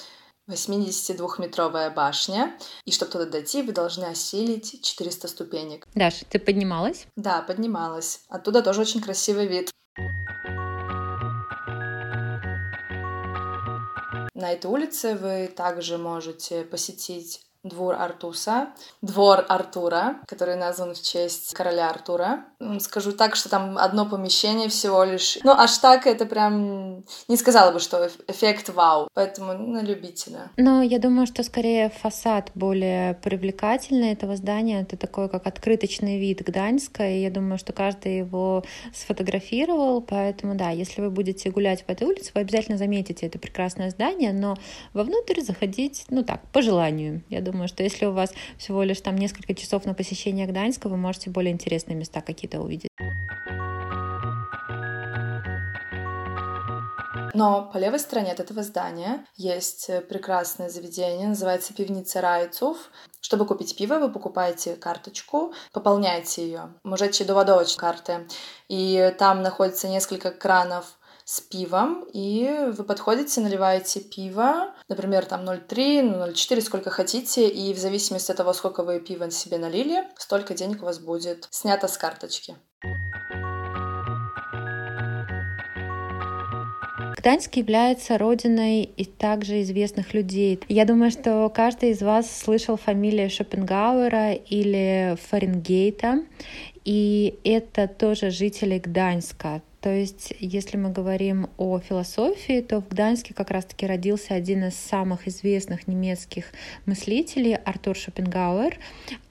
82-метровая 0.48 1.90
башня, 1.90 2.59
и 2.85 2.92
чтобы 2.92 3.12
туда 3.12 3.26
дойти, 3.26 3.62
вы 3.62 3.72
должны 3.72 4.04
осилить 4.04 4.83
400 4.83 5.28
ступенек. 5.28 5.87
Даша, 5.94 6.24
ты 6.26 6.38
поднималась? 6.38 7.07
Да, 7.16 7.42
поднималась. 7.42 8.20
Оттуда 8.28 8.62
тоже 8.62 8.83
очень 8.83 9.00
красивый 9.00 9.46
вид. 9.46 9.70
На 14.35 14.52
этой 14.52 14.66
улице 14.66 15.14
вы 15.14 15.48
также 15.48 15.96
можете 15.96 16.64
посетить 16.64 17.40
двор 17.64 17.94
Артуса, 17.94 18.68
двор 19.03 19.44
Артура, 19.48 20.18
который 20.27 20.57
назван 20.57 20.94
в 20.94 21.03
честь 21.03 21.55
короля 21.55 21.90
Артура. 21.90 22.44
Скажу 22.79 23.12
так, 23.12 23.37
что 23.37 23.48
там 23.48 23.79
одно 23.79 24.07
помещение 24.07 24.68
всего 24.68 25.03
лишь. 25.03 25.38
Ну, 25.42 25.50
аж 25.50 25.77
так 25.79 26.07
это 26.07 26.27
прям... 26.27 27.05
Не 27.27 27.37
сказала 27.37 27.72
бы, 27.72 27.81
что 27.81 28.09
эффект 28.29 28.68
вау. 28.68 29.09
Поэтому 29.14 29.55
на 29.55 29.83
любителя. 29.83 30.50
Но 30.57 30.83
я 30.83 30.98
думаю, 30.98 31.27
что 31.27 31.42
скорее 31.42 31.88
фасад 31.88 32.50
более 32.55 33.14
привлекательный 33.14 34.12
этого 34.12 34.37
здания. 34.37 34.83
Это 34.83 34.96
такой, 34.96 35.29
как 35.29 35.46
открыточный 35.46 36.20
вид 36.20 36.42
Гданьска. 36.42 37.09
И 37.09 37.22
я 37.22 37.31
думаю, 37.31 37.59
что 37.59 37.72
каждый 37.72 38.18
его 38.18 38.62
сфотографировал. 38.92 40.03
Поэтому, 40.03 40.55
да, 40.55 40.70
если 40.70 41.00
вы 41.00 41.11
будете 41.11 41.50
гулять 41.50 41.85
по 41.87 41.92
этой 41.92 42.07
улице, 42.07 42.31
вы 42.35 42.42
обязательно 42.42 42.77
заметите 42.77 43.27
это 43.27 43.38
прекрасное 43.38 43.88
здание. 43.90 44.33
Но 44.35 44.57
вовнутрь 44.92 45.40
заходить, 45.40 46.05
ну 46.11 46.22
так, 46.22 46.42
по 46.53 46.61
желанию. 46.61 47.22
Я 47.31 47.40
думаю, 47.40 47.54
что 47.69 47.83
если 47.83 48.07
у 48.07 48.12
вас 48.12 48.33
всего 48.59 48.83
лишь 48.83 49.01
там 49.01 49.17
несколько 49.17 49.55
часов 49.55 49.85
на 49.87 49.95
посещение 49.95 50.47
Гданьска, 50.47 50.88
вы 50.88 50.97
можете 50.97 51.31
более 51.31 51.53
интересные 51.53 51.97
места 51.97 52.21
какие-то 52.21 52.61
увидеть. 52.61 52.90
Но 57.37 57.69
по 57.73 57.79
левой 57.79 57.99
стороне 57.99 58.31
от 58.31 58.38
этого 58.38 58.62
здания 58.62 59.27
есть 59.35 59.90
прекрасное 60.09 60.69
заведение, 60.69 61.27
называется 61.27 61.75
пивница 61.75 62.21
Райцов. 62.21 62.77
Чтобы 63.21 63.45
купить 63.45 63.77
пиво, 63.77 63.99
вы 63.99 64.12
покупаете 64.12 64.77
карточку, 64.77 65.53
пополняете 65.73 66.47
ее, 66.47 66.75
можете 66.85 67.25
до 67.25 67.35
водовочной 67.35 67.81
карты, 67.81 68.29
и 68.69 69.12
там 69.19 69.43
находится 69.43 69.88
несколько 69.88 70.31
кранов 70.31 70.97
с 71.25 71.41
пивом, 71.41 72.05
и 72.13 72.71
вы 72.77 72.85
подходите, 72.85 73.41
наливаете 73.41 74.01
пиво, 74.01 74.75
например, 74.89 75.25
там 75.25 75.41
0,3, 75.41 76.33
0,4, 76.33 76.61
сколько 76.61 76.91
хотите, 76.91 77.49
и 77.49 77.73
в 77.73 77.79
зависимости 77.79 78.31
от 78.31 78.37
того, 78.37 78.53
сколько 78.53 78.83
вы 78.83 79.01
пива 79.01 79.31
себе 79.31 79.59
налили, 79.59 80.05
столько 80.17 80.55
денег 80.55 80.83
у 80.83 80.87
вас 80.87 80.99
будет 80.99 81.49
снято 81.51 81.89
с 81.89 81.97
карточки. 81.97 82.57
Гданьск 87.17 87.57
является 87.57 88.19
родиной 88.19 88.83
и 88.83 89.07
также 89.07 89.63
известных 89.63 90.13
людей. 90.13 90.61
Я 90.69 90.85
думаю, 90.85 91.11
что 91.11 91.49
каждый 91.49 91.93
из 91.93 92.03
вас 92.03 92.31
слышал 92.31 92.77
фамилию 92.77 93.31
Шопенгауэра 93.31 94.35
или 94.35 95.17
Фаренгейта, 95.31 96.23
и 96.85 97.39
это 97.45 97.89
тоже 97.89 98.29
жители 98.29 98.79
Гданьска. 98.79 99.63
То 99.85 99.90
есть, 99.90 100.33
если 100.40 100.79
мы 100.79 100.88
говорим 100.88 101.51
о 101.59 101.79
философии, 101.79 102.62
то 102.62 102.81
в 102.81 102.88
Гданьске 102.88 103.35
как 103.35 103.51
раз-таки 103.51 103.87
родился 103.87 104.33
один 104.33 104.64
из 104.64 104.77
самых 104.77 105.29
известных 105.29 105.87
немецких 105.87 106.47
мыслителей 106.87 107.57
Артур 107.57 107.94
Шопенгауэр, 107.94 108.79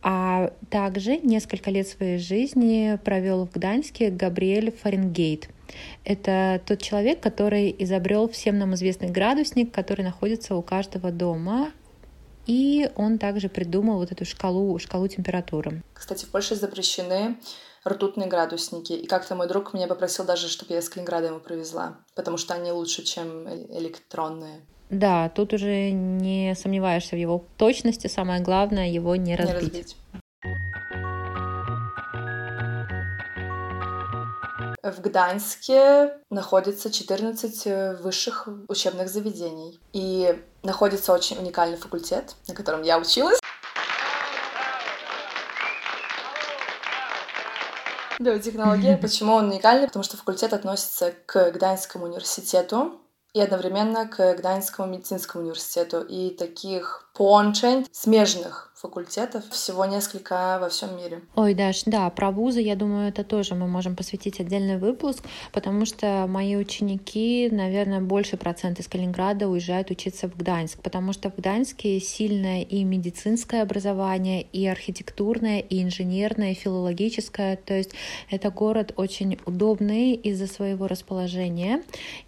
а 0.03 0.53
также 0.69 1.17
несколько 1.17 1.71
лет 1.71 1.87
своей 1.87 2.19
жизни 2.19 2.99
провел 3.03 3.47
в 3.47 3.51
Гданьске 3.51 4.11
Габриэль 4.11 4.71
Фаренгейт. 4.71 5.49
Это 6.03 6.61
тот 6.63 6.79
человек, 6.83 7.19
который 7.19 7.75
изобрел 7.79 8.29
всем 8.29 8.59
нам 8.59 8.75
известный 8.75 9.09
градусник, 9.09 9.73
который 9.73 10.05
находится 10.05 10.55
у 10.55 10.61
каждого 10.61 11.09
дома, 11.09 11.71
и 12.45 12.91
он 12.95 13.17
также 13.17 13.49
придумал 13.49 13.97
вот 13.97 14.11
эту 14.11 14.23
шкалу, 14.23 14.77
шкалу 14.77 15.07
температуры. 15.07 15.81
Кстати, 15.95 16.25
в 16.25 16.29
Польше 16.29 16.53
запрещены 16.53 17.37
ртутные 17.87 18.27
градусники. 18.27 18.93
И 18.93 19.07
как-то 19.07 19.35
мой 19.35 19.47
друг 19.47 19.73
меня 19.73 19.87
попросил 19.87 20.25
даже, 20.25 20.47
чтобы 20.47 20.73
я 20.73 20.79
из 20.79 20.89
Калининграда 20.89 21.27
ему 21.27 21.39
привезла, 21.39 21.97
потому 22.15 22.37
что 22.37 22.53
они 22.53 22.71
лучше, 22.71 23.03
чем 23.03 23.47
электронные. 23.47 24.61
Да, 24.89 25.29
тут 25.29 25.53
уже 25.53 25.91
не 25.91 26.55
сомневаешься 26.55 27.15
в 27.15 27.19
его 27.19 27.43
точности, 27.57 28.07
самое 28.07 28.41
главное 28.41 28.89
его 28.89 29.15
не 29.15 29.35
разбить. 29.35 29.55
Не 29.55 29.67
разбить. 29.67 29.97
В 34.83 34.99
Гданьске 34.99 36.11
находится 36.29 36.91
14 36.91 38.01
высших 38.01 38.49
учебных 38.67 39.07
заведений. 39.07 39.79
И 39.93 40.37
находится 40.61 41.13
очень 41.13 41.37
уникальный 41.37 41.77
факультет, 41.77 42.35
на 42.49 42.53
котором 42.53 42.81
я 42.81 42.99
училась. 42.99 43.39
Биотехнология. 48.19 48.97
Почему 48.97 49.33
он 49.33 49.49
уникальный? 49.49 49.87
Потому 49.87 50.03
что 50.03 50.17
факультет 50.17 50.53
относится 50.53 51.13
к 51.25 51.51
Гданьскому 51.51 52.05
университету 52.05 52.99
и 53.33 53.39
одновременно 53.39 54.07
к 54.07 54.35
Гданьскому 54.35 54.91
медицинскому 54.91 55.43
университету. 55.43 56.01
И 56.01 56.29
таких 56.31 57.09
поłączeń 57.13 57.87
смежных 57.91 58.72
факультетов, 58.83 59.49
всего 59.49 59.85
несколько 59.85 60.57
во 60.59 60.67
всем 60.67 60.97
мире. 60.97 61.21
Ой, 61.35 61.53
Даш, 61.53 61.83
да, 61.85 62.09
про 62.09 62.31
вузы, 62.31 62.59
я 62.59 62.75
думаю, 62.75 63.07
это 63.07 63.23
тоже 63.23 63.55
мы 63.55 63.65
можем 63.65 63.95
посвятить 63.95 64.41
отдельный 64.41 64.77
выпуск, 64.77 65.23
потому 65.53 65.85
что 65.85 66.25
мои 66.27 66.57
ученики, 66.57 67.47
наверное, 67.49 68.01
больше 68.01 68.35
процент 68.35 68.81
из 68.81 68.89
Калининграда 68.89 69.47
уезжают 69.47 69.89
учиться 69.89 70.27
в 70.27 70.35
Гданьск, 70.35 70.81
потому 70.81 71.13
что 71.13 71.31
в 71.31 71.37
Гданьске 71.37 72.01
сильное 72.01 72.61
и 72.61 72.83
медицинское 72.83 73.61
образование, 73.61 74.41
и 74.41 74.67
архитектурное, 74.67 75.59
и 75.59 75.81
инженерное, 75.81 76.51
и 76.51 76.55
филологическое, 76.55 77.55
то 77.55 77.73
есть 77.73 77.91
это 78.29 78.51
город 78.51 78.91
очень 78.97 79.39
удобный 79.45 80.11
из-за 80.13 80.47
своего 80.47 80.87
расположения 80.87 81.81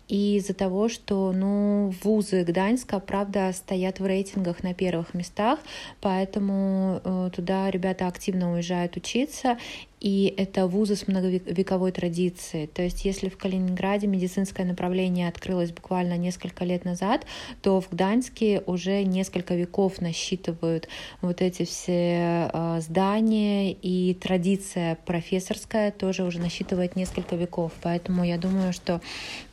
и 0.08 0.38
из-за 0.38 0.54
того, 0.54 0.88
что 0.88 1.32
ну, 1.32 1.94
вузы 2.04 2.44
Гданьска, 2.44 3.00
правда, 3.00 3.52
стоят 3.54 4.00
в 4.00 4.06
рейтингах 4.06 4.64
на 4.64 4.74
первых 4.74 5.14
местах, 5.14 5.60
поэтому 6.00 6.45
э, 6.52 7.30
туда 7.34 7.70
ребята 7.70 8.08
активно 8.08 8.54
уезжают 8.54 8.98
учиться, 8.98 9.58
и 10.00 10.34
это 10.38 10.68
вузы 10.68 10.96
с 10.96 11.08
многовековой 11.08 11.92
традицией. 11.92 12.68
То 12.68 12.82
есть 12.82 13.06
если 13.06 13.30
в 13.30 13.38
Калининграде 13.38 14.08
медицинское 14.08 14.64
направление 14.64 15.28
открылось 15.28 15.72
буквально 15.72 16.18
несколько 16.18 16.66
лет 16.66 16.86
назад, 16.86 17.26
то 17.62 17.82
в 17.82 17.90
Гданьске 17.90 18.62
уже 18.66 19.04
несколько 19.04 19.56
веков 19.56 20.02
насчитывают 20.02 20.88
вот 21.22 21.42
эти 21.42 21.64
все 21.66 22.50
э, 22.54 22.82
здания, 22.82 23.72
и 23.72 24.14
традиция 24.14 24.98
профессорская 25.06 25.92
тоже 25.92 26.24
уже 26.24 26.40
насчитывает 26.40 26.96
несколько 26.96 27.36
веков. 27.36 27.72
Поэтому 27.82 28.24
я 28.24 28.38
думаю, 28.38 28.74
что 28.74 29.02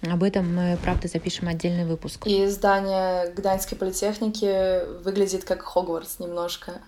об 0.02 0.22
этом 0.22 0.54
мы, 0.54 0.76
правда, 0.82 1.08
запишем 1.08 1.48
отдельный 1.48 1.86
выпуск. 1.86 2.26
И 2.26 2.46
здание 2.46 3.32
Гданьской 3.34 3.78
политехники 3.78 5.02
выглядит 5.02 5.44
как 5.44 5.62
Хогвартс 5.62 6.18
немножко. 6.18 6.80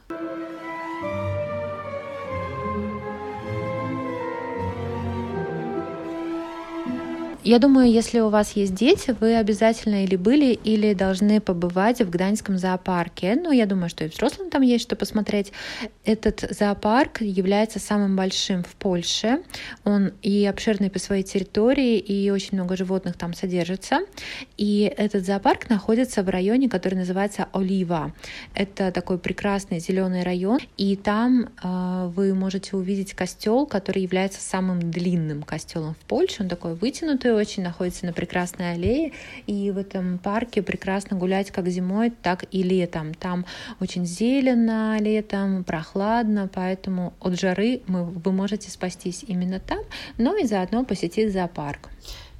Я 7.46 7.58
думаю, 7.58 7.92
если 7.92 8.20
у 8.20 8.30
вас 8.30 8.52
есть 8.52 8.74
дети, 8.74 9.14
вы 9.20 9.36
обязательно 9.36 10.04
или 10.04 10.16
были, 10.16 10.54
или 10.54 10.94
должны 10.94 11.42
побывать 11.42 12.00
в 12.00 12.08
Гданьском 12.08 12.56
зоопарке. 12.56 13.34
Ну, 13.34 13.52
я 13.52 13.66
думаю, 13.66 13.90
что 13.90 14.02
и 14.02 14.08
взрослым 14.08 14.48
там 14.48 14.62
есть 14.62 14.84
что 14.84 14.96
посмотреть. 14.96 15.52
Этот 16.06 16.40
зоопарк 16.50 17.20
является 17.20 17.78
самым 17.78 18.16
большим 18.16 18.64
в 18.64 18.74
Польше. 18.76 19.42
Он 19.84 20.14
и 20.22 20.46
обширный 20.46 20.88
по 20.88 20.98
своей 20.98 21.22
территории, 21.22 21.98
и 21.98 22.30
очень 22.30 22.56
много 22.56 22.78
животных 22.78 23.18
там 23.18 23.34
содержится. 23.34 23.98
И 24.56 24.90
этот 24.96 25.26
зоопарк 25.26 25.68
находится 25.68 26.22
в 26.22 26.30
районе, 26.30 26.70
который 26.70 26.94
называется 26.94 27.48
Олива. 27.52 28.14
Это 28.54 28.90
такой 28.90 29.18
прекрасный 29.18 29.80
зеленый 29.80 30.22
район, 30.22 30.60
и 30.78 30.96
там 30.96 31.50
э, 31.62 32.08
вы 32.08 32.32
можете 32.32 32.74
увидеть 32.74 33.12
костел, 33.12 33.66
который 33.66 34.00
является 34.00 34.40
самым 34.40 34.90
длинным 34.90 35.42
костелом 35.42 35.94
в 36.00 36.06
Польше. 36.06 36.42
Он 36.42 36.48
такой 36.48 36.74
вытянутый, 36.74 37.33
очень 37.34 37.62
находится 37.62 38.06
на 38.06 38.12
прекрасной 38.12 38.72
аллее, 38.72 39.12
и 39.46 39.70
в 39.70 39.78
этом 39.78 40.18
парке 40.18 40.62
прекрасно 40.62 41.16
гулять 41.16 41.50
как 41.50 41.68
зимой, 41.68 42.10
так 42.10 42.44
и 42.50 42.62
летом. 42.62 43.14
Там 43.14 43.46
очень 43.80 44.06
зелено 44.06 44.96
летом, 45.00 45.64
прохладно, 45.64 46.48
поэтому 46.52 47.14
от 47.20 47.38
жары 47.38 47.82
мы, 47.86 48.04
вы 48.04 48.32
можете 48.32 48.70
спастись 48.70 49.24
именно 49.26 49.60
там, 49.60 49.80
но 50.18 50.36
и 50.36 50.46
заодно 50.46 50.84
посетить 50.84 51.32
зоопарк. 51.32 51.90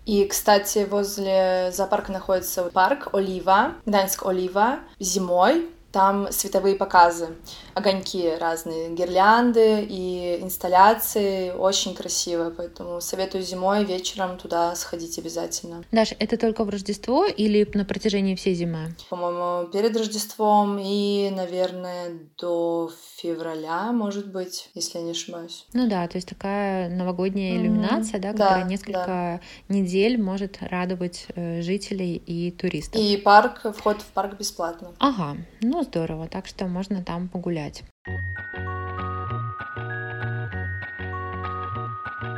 И, 0.07 0.27
кстати, 0.27 0.87
возле 0.89 1.71
зоопарка 1.73 2.13
находится 2.13 2.65
парк 2.65 3.09
Олива, 3.15 3.75
Гданьск 3.87 4.27
Олива, 4.27 4.81
зимой 5.01 5.67
там 5.95 6.33
световые 6.33 6.75
показы, 6.75 7.29
огоньки 7.73 8.35
разные, 8.41 8.91
гирлянды 8.91 9.87
и 9.89 10.41
инсталляции. 10.43 11.53
Очень 11.53 11.95
красиво, 11.95 12.53
поэтому 12.55 13.01
советую 13.01 13.45
зимой 13.45 13.85
вечером 13.85 14.37
туда 14.37 14.75
сходить 14.75 15.17
обязательно. 15.21 15.85
Даша, 15.93 16.17
это 16.19 16.37
только 16.37 16.65
в 16.65 16.69
Рождество 16.69 17.25
или 17.27 17.71
на 17.75 17.85
протяжении 17.85 18.35
всей 18.35 18.55
зимы? 18.55 18.97
По-моему, 19.09 19.69
перед 19.69 19.97
Рождеством 19.97 20.81
и, 20.83 21.31
наверное, 21.31 22.19
до 22.41 22.91
февраля, 23.25 23.91
может 23.93 24.31
быть, 24.31 24.69
если 24.75 24.99
я 24.99 25.05
не 25.05 25.13
ошибаюсь. 25.13 25.67
Ну 25.73 25.89
да, 25.89 26.07
то 26.07 26.19
есть 26.19 26.29
такая 26.29 26.91
новогодняя 26.91 27.57
иллюминация, 27.57 28.19
mm-hmm. 28.19 28.23
да, 28.23 28.33
которая 28.33 28.65
да, 28.65 28.69
несколько 28.69 29.07
да. 29.07 29.41
недель 29.75 30.21
может 30.21 30.59
радовать 30.61 31.27
э, 31.35 31.63
жителей 31.63 32.17
и 32.17 32.51
туристов. 32.51 33.01
И 33.01 33.17
парк, 33.17 33.63
вход 33.75 34.03
в 34.03 34.13
парк 34.13 34.39
бесплатно. 34.39 34.93
Ага, 34.99 35.39
ну 35.63 35.83
здорово, 35.83 36.29
так 36.29 36.47
что 36.47 36.67
можно 36.67 37.03
там 37.03 37.29
погулять. 37.29 37.83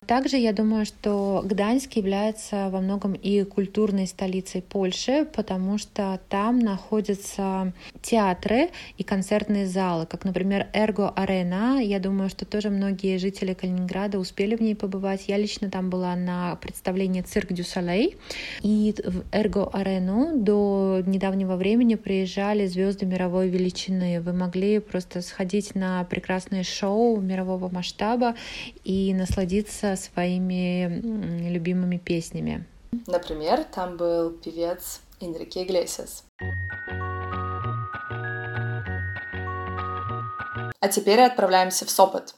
Также 0.06 0.36
я 0.36 0.52
думаю, 0.52 0.86
что 0.86 1.42
Гданьск 1.44 1.94
является 1.94 2.68
во 2.70 2.80
многом 2.80 3.14
и 3.14 3.42
культурной 3.42 4.06
столицей 4.06 4.62
Польши, 4.62 5.26
потому 5.34 5.78
что 5.78 6.20
там 6.28 6.60
находятся 6.60 7.72
театры 8.02 8.70
и 8.98 9.02
концертные 9.02 9.66
залы, 9.66 10.06
как, 10.06 10.24
например, 10.24 10.68
Эрго 10.72 11.10
Арена. 11.10 11.80
Я 11.82 11.98
думаю, 11.98 12.30
что 12.30 12.44
тоже 12.44 12.70
многие 12.70 13.18
жители 13.18 13.52
Калининграда 13.54 14.20
успели 14.20 14.54
в 14.54 14.62
ней 14.62 14.76
побывать. 14.76 15.24
Я 15.26 15.38
лично 15.38 15.70
там 15.70 15.90
была 15.90 16.14
на 16.14 16.54
представлении 16.56 17.22
«Цирк 17.22 17.52
Дю 17.52 17.64
Солей». 17.64 18.16
И 18.62 18.94
в 19.04 19.24
Эрго 19.32 19.68
Арену 19.72 20.38
до 20.38 21.02
недавнего 21.04 21.56
времени 21.56 21.96
приезжали 21.96 22.66
звезды 22.66 23.06
мировой 23.06 23.48
величины. 23.48 24.20
Вы 24.20 24.32
могли 24.32 24.78
просто 24.78 25.20
сходить 25.20 25.74
на 25.74 26.04
прекрасное 26.04 26.62
шоу 26.62 27.20
мирового 27.20 27.68
масштаба 27.68 28.36
и 28.84 29.12
насладиться 29.12 29.95
своими 29.96 31.48
любимыми 31.48 31.96
песнями. 31.96 32.64
Например, 33.06 33.64
там 33.64 33.96
был 33.96 34.30
певец 34.30 35.00
Энрике 35.20 35.64
Иглесиас. 35.64 36.24
А 40.80 40.88
теперь 40.88 41.20
отправляемся 41.20 41.84
в 41.84 41.90
Сопот. 41.90 42.34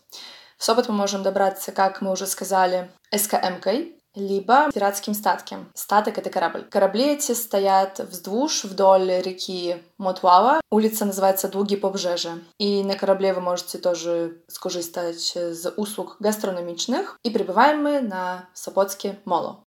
В 0.57 0.65
Сопот 0.65 0.89
мы 0.89 0.95
можем 0.95 1.23
добраться, 1.23 1.71
как 1.71 2.01
мы 2.01 2.11
уже 2.11 2.27
сказали, 2.27 2.91
СКМ-кой, 3.15 3.98
либо 4.19 4.71
пиратским 4.73 5.15
статком. 5.15 5.71
Статок— 5.75 6.19
это 6.19 6.31
корабль. 6.31 6.65
Корабли 6.65 7.13
эти 7.13 7.33
стоят 7.33 8.01
вздвуж 8.01 8.65
вдоль 8.65 9.11
реки 9.23 9.83
Мотуава. 9.97 10.61
Улица 10.71 11.05
называется 11.05 11.49
Дуги 11.49 11.77
Побжежа. 11.77 12.39
И 12.59 12.83
на 12.83 12.95
корабле 12.95 13.33
вы 13.33 13.41
можете 13.41 13.79
тоже 13.79 14.43
скористать 14.49 15.33
з 15.35 15.71
услуг 15.77 16.17
гастрономичных. 16.21 17.17
И 17.23 17.31
прибываем 17.31 17.83
мы 17.83 18.01
на 18.01 18.49
Сопотске 18.55 19.19
Моло. 19.25 19.61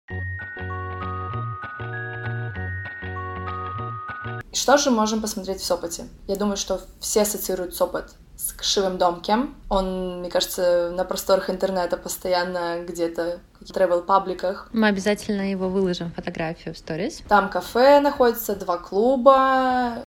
Что 4.52 4.76
же 4.76 4.90
можем 4.90 5.22
посмотреть 5.22 5.60
в 5.60 5.64
Сопоте? 5.64 6.08
Я 6.28 6.36
думаю, 6.36 6.56
что 6.56 6.80
все 7.00 7.22
ассоциируют 7.22 7.74
Сопот 7.74 8.14
с 8.42 8.52
Кшивым 8.52 8.98
Домкем. 8.98 9.54
Он, 9.68 10.18
мне 10.20 10.30
кажется, 10.30 10.90
на 10.92 11.04
просторах 11.04 11.48
интернета 11.48 11.96
постоянно 11.96 12.82
где-то 12.84 13.38
в 13.60 13.70
travel-пабликах. 13.70 14.68
Мы 14.72 14.88
обязательно 14.88 15.50
его 15.50 15.68
выложим, 15.68 16.10
фотографию 16.10 16.74
в 16.74 16.78
сторис. 16.78 17.22
Там 17.28 17.48
кафе 17.48 18.00
находится, 18.00 18.56
два 18.56 18.78
клуба. 18.78 20.04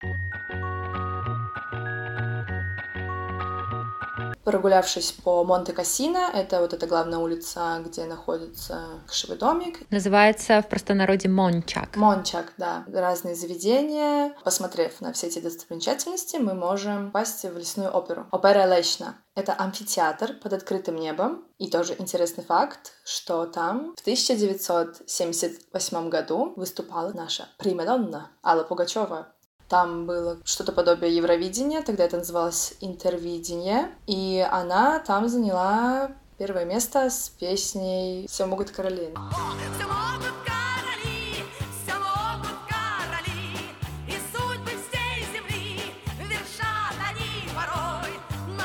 Прогулявшись 4.49 5.13
по 5.13 5.45
Монте-Кассино, 5.45 6.31
это 6.33 6.63
вот 6.63 6.73
эта 6.73 6.87
главная 6.87 7.19
улица, 7.19 7.83
где 7.85 8.07
находится 8.07 9.03
кшевый 9.07 9.37
домик. 9.37 9.81
Называется 9.91 10.63
в 10.63 10.69
простонародье 10.69 11.29
Мончак. 11.29 11.95
Мончак, 11.97 12.55
да. 12.57 12.83
Разные 12.91 13.35
заведения. 13.35 14.35
Посмотрев 14.45 15.03
на 15.03 15.13
все 15.13 15.27
эти 15.27 15.41
достопримечательности, 15.41 16.39
мы 16.39 16.55
можем 16.55 17.09
попасть 17.09 17.45
в 17.45 17.59
лесную 17.59 17.95
оперу. 17.95 18.27
Опера 18.33 18.65
Лещна. 18.75 19.17
Это 19.35 19.53
амфитеатр 19.53 20.33
под 20.43 20.55
открытым 20.55 20.97
небом. 20.97 21.45
И 21.59 21.69
тоже 21.69 21.95
интересный 21.99 22.43
факт, 22.43 22.95
что 23.05 23.45
там 23.45 23.95
в 23.97 24.01
1978 24.01 26.09
году 26.09 26.55
выступала 26.57 27.13
наша 27.13 27.51
примадонна 27.59 28.31
Алла 28.43 28.65
Пугачева. 28.65 29.27
Там 29.69 30.07
было 30.07 30.39
что-то 30.45 30.73
подобие 30.73 31.15
Евровидения, 31.15 31.83
тогда 31.83 32.05
это 32.05 32.17
называлось 32.17 32.73
Интервидение, 32.81 33.91
и 34.07 34.47
она 34.51 34.99
там 35.01 35.29
заняла 35.29 36.13
первое 36.39 36.65
место 36.65 37.11
с 37.11 37.29
песней 37.29 38.27
«Все 38.29 38.47
могут 38.47 38.71
короли». 38.71 39.11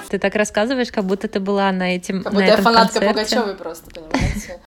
Ты 0.09 0.19
так 0.19 0.35
рассказываешь, 0.35 0.91
как 0.91 1.05
будто 1.05 1.27
ты 1.27 1.39
была 1.39 1.71
на 1.71 1.95
этим 1.95 2.21
Как 2.21 2.33
будто 2.33 2.45
на 2.45 2.47
я 2.47 2.57
фанатка 2.57 2.99
концерте. 2.99 3.09
Пугачевой 3.09 3.55
просто, 3.55 3.89
понимаете? 3.89 4.62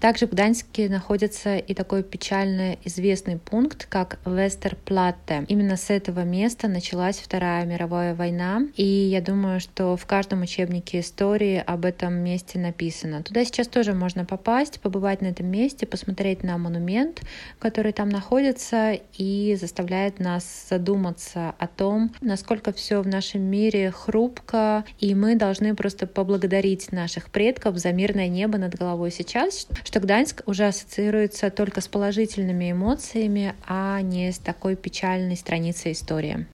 Также 0.00 0.26
в 0.26 0.30
Гданьске 0.30 0.88
находится 0.88 1.58
и 1.58 1.74
такой 1.74 2.02
печально 2.02 2.78
известный 2.84 3.36
пункт, 3.36 3.86
как 3.86 4.18
Вестерплатте. 4.24 5.44
Именно 5.46 5.76
с 5.76 5.90
этого 5.90 6.24
места 6.24 6.68
началась 6.68 7.18
Вторая 7.18 7.66
мировая 7.66 8.14
война, 8.14 8.62
и 8.76 8.84
я 8.84 9.20
думаю, 9.20 9.60
что 9.60 9.96
в 9.96 10.06
каждом 10.06 10.40
учебнике 10.40 11.00
истории 11.00 11.62
об 11.66 11.84
этом 11.84 12.14
месте 12.14 12.58
написано. 12.58 13.22
Туда 13.22 13.44
сейчас 13.44 13.68
тоже 13.68 13.92
можно 13.92 14.24
попасть, 14.24 14.80
побывать 14.80 15.20
на 15.20 15.26
этом 15.26 15.48
месте, 15.48 15.86
посмотреть 15.86 16.42
на 16.42 16.56
монумент, 16.56 17.20
который 17.58 17.92
там 17.92 18.08
находится, 18.08 18.98
и 19.18 19.54
заставляет 19.60 20.18
нас 20.18 20.66
задуматься 20.70 21.54
о 21.58 21.66
том, 21.66 22.14
насколько 22.22 22.72
все 22.72 23.02
в 23.02 23.06
нашем 23.06 23.42
мире 23.42 23.90
хрупко, 23.90 24.84
и 24.98 25.14
мы 25.14 25.34
должны 25.34 25.74
просто 25.74 26.06
поблагодарить 26.06 26.90
наших 26.90 27.28
предков 27.28 27.76
за 27.76 27.92
мирное 27.92 28.28
небо 28.28 28.56
над 28.56 28.74
головой 28.74 29.10
сейчас, 29.10 29.66
что 29.90 29.98
Гданьск 29.98 30.42
уже 30.46 30.68
ассоциируется 30.68 31.50
только 31.50 31.80
с 31.80 31.88
положительными 31.88 32.70
эмоциями, 32.70 33.56
а 33.66 34.00
не 34.02 34.30
с 34.30 34.38
такой 34.38 34.76
печальной 34.76 35.36
страницей 35.36 35.90
истории. 35.90 36.46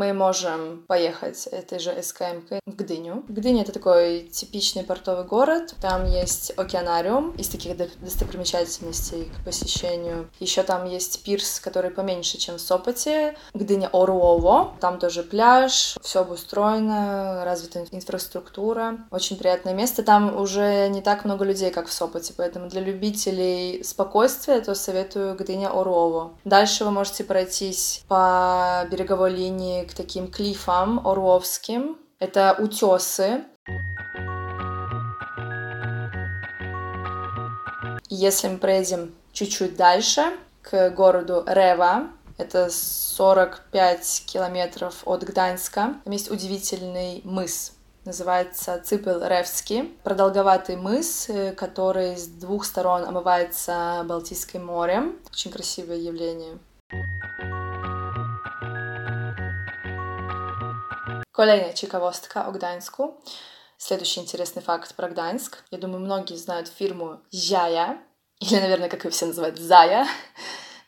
Мы 0.00 0.14
можем 0.14 0.82
поехать 0.86 1.46
этой 1.48 1.78
же 1.78 1.94
СКМ 2.02 2.40
в 2.64 2.74
Гдыню. 2.74 3.22
Гдыня— 3.28 3.62
это 3.64 3.72
такой 3.72 4.20
типичный 4.32 4.82
портовый 4.82 5.24
город. 5.24 5.74
Там 5.82 6.06
есть 6.06 6.54
океанариум 6.56 7.32
из 7.32 7.48
таких 7.48 7.76
достопримечательностей 7.76 9.24
к 9.26 9.44
посещению. 9.44 10.30
Еще 10.38 10.62
там 10.62 10.86
есть 10.86 11.22
пирс, 11.22 11.60
который 11.60 11.90
поменьше, 11.90 12.38
чем 12.38 12.56
в 12.56 12.62
Сопоте. 12.62 13.36
Гдыня 13.52 13.90
Оруово. 13.92 14.72
Там 14.80 14.98
тоже 14.98 15.22
пляж, 15.22 15.98
все 16.00 16.20
обустроено, 16.20 17.44
развита 17.44 17.84
инфраструктура. 17.90 19.00
Очень 19.10 19.36
приятное 19.36 19.74
место. 19.74 20.02
Там 20.02 20.34
уже 20.40 20.88
не 20.88 21.02
так 21.02 21.26
много 21.26 21.44
людей, 21.44 21.70
как 21.70 21.88
в 21.88 21.92
Сопоте, 21.92 22.32
поэтому 22.34 22.70
для 22.70 22.80
любителей 22.80 23.84
спокойствия 23.84 24.62
то 24.62 24.74
советую 24.74 25.34
Гдыня 25.34 25.68
Оруово. 25.68 26.32
Дальше 26.46 26.86
вы 26.86 26.90
можете 26.90 27.22
пройтись 27.22 28.02
по 28.08 28.86
береговой 28.90 29.32
линии 29.32 29.89
к 29.90 29.94
таким 29.94 30.30
клифам 30.30 31.06
орловским. 31.06 31.98
Это 32.18 32.56
утесы. 32.58 33.44
Если 38.08 38.48
мы 38.48 38.58
проедем 38.58 39.14
чуть-чуть 39.32 39.76
дальше, 39.76 40.22
к 40.62 40.90
городу 40.90 41.42
Рева, 41.46 42.08
это 42.36 42.68
45 42.70 44.24
километров 44.26 45.02
от 45.06 45.24
Гданьска, 45.24 45.94
там 46.04 46.12
есть 46.12 46.30
удивительный 46.30 47.20
мыс, 47.24 47.72
называется 48.04 48.80
Ципел 48.82 49.24
Ревский. 49.26 49.96
Продолговатый 50.02 50.76
мыс, 50.76 51.28
который 51.56 52.16
с 52.16 52.26
двух 52.26 52.64
сторон 52.64 53.04
омывается 53.04 54.04
Балтийским 54.06 54.66
морем. 54.66 55.18
Очень 55.30 55.50
красивое 55.50 55.96
явление. 55.96 56.58
Kolejna 61.40 61.72
ciekawostka 61.72 62.46
o 62.48 62.52
Gdańsku. 62.52 63.14
Следующий 63.78 64.20
интересный 64.20 64.60
факт 64.60 64.94
про 64.94 65.08
Гданьск. 65.08 65.64
Я 65.70 65.78
думаю, 65.78 66.00
многие 66.00 66.36
знают 66.36 66.68
фирму 66.68 67.22
Зяя, 67.30 67.96
или, 68.40 68.60
наверное, 68.60 68.90
как 68.90 69.06
ее 69.06 69.10
все 69.10 69.24
называют, 69.24 69.58
Зая, 69.58 70.06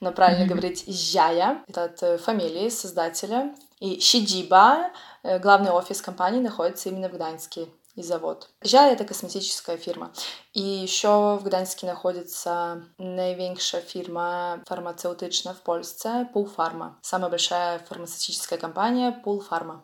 но 0.00 0.12
правильно 0.12 0.44
mm-hmm. 0.44 0.48
говорить 0.48 0.84
Зяя. 0.86 1.64
Это 1.68 1.84
от 1.84 2.20
фамилии 2.20 2.68
создателя. 2.68 3.54
И 3.80 3.98
Шидиба, 3.98 4.90
главный 5.22 5.70
офис 5.70 6.02
компании, 6.02 6.40
находится 6.40 6.90
именно 6.90 7.08
в 7.08 7.14
Гданьске 7.14 7.68
и 7.94 8.02
завод. 8.02 8.50
Жай— 8.60 8.92
это 8.94 9.04
косметическая 9.04 9.78
фирма. 9.78 10.12
И 10.52 10.60
еще 10.60 11.38
в 11.40 11.44
Гданьске 11.44 11.86
находится 11.86 12.82
наименьшая 12.98 13.80
фирма 13.80 14.62
фармацевтичная 14.66 15.54
в 15.54 15.62
Польsce, 15.66 16.26
Пулфарма. 16.32 16.98
Самая 17.00 17.30
большая 17.30 17.78
фармацевтическая 17.78 18.58
компания 18.58 19.12
Пулфарма. 19.12 19.82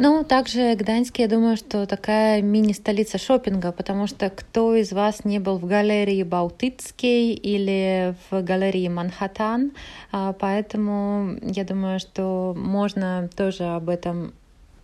Ну, 0.00 0.22
также 0.22 0.76
Гданьск, 0.76 1.18
я 1.18 1.26
думаю, 1.26 1.56
что 1.56 1.84
такая 1.84 2.40
мини-столица 2.40 3.18
шопинга, 3.18 3.72
потому 3.72 4.06
что 4.06 4.30
кто 4.30 4.76
из 4.76 4.92
вас 4.92 5.24
не 5.24 5.40
был 5.40 5.58
в 5.58 5.66
галерее 5.66 6.24
Балтийский 6.24 7.32
или 7.32 8.14
в 8.30 8.40
галерее 8.42 8.90
Манхэттен, 8.90 9.72
а, 10.12 10.34
поэтому 10.34 11.36
я 11.42 11.64
думаю, 11.64 11.98
что 11.98 12.54
можно 12.56 13.28
тоже 13.36 13.64
об 13.64 13.88
этом 13.88 14.34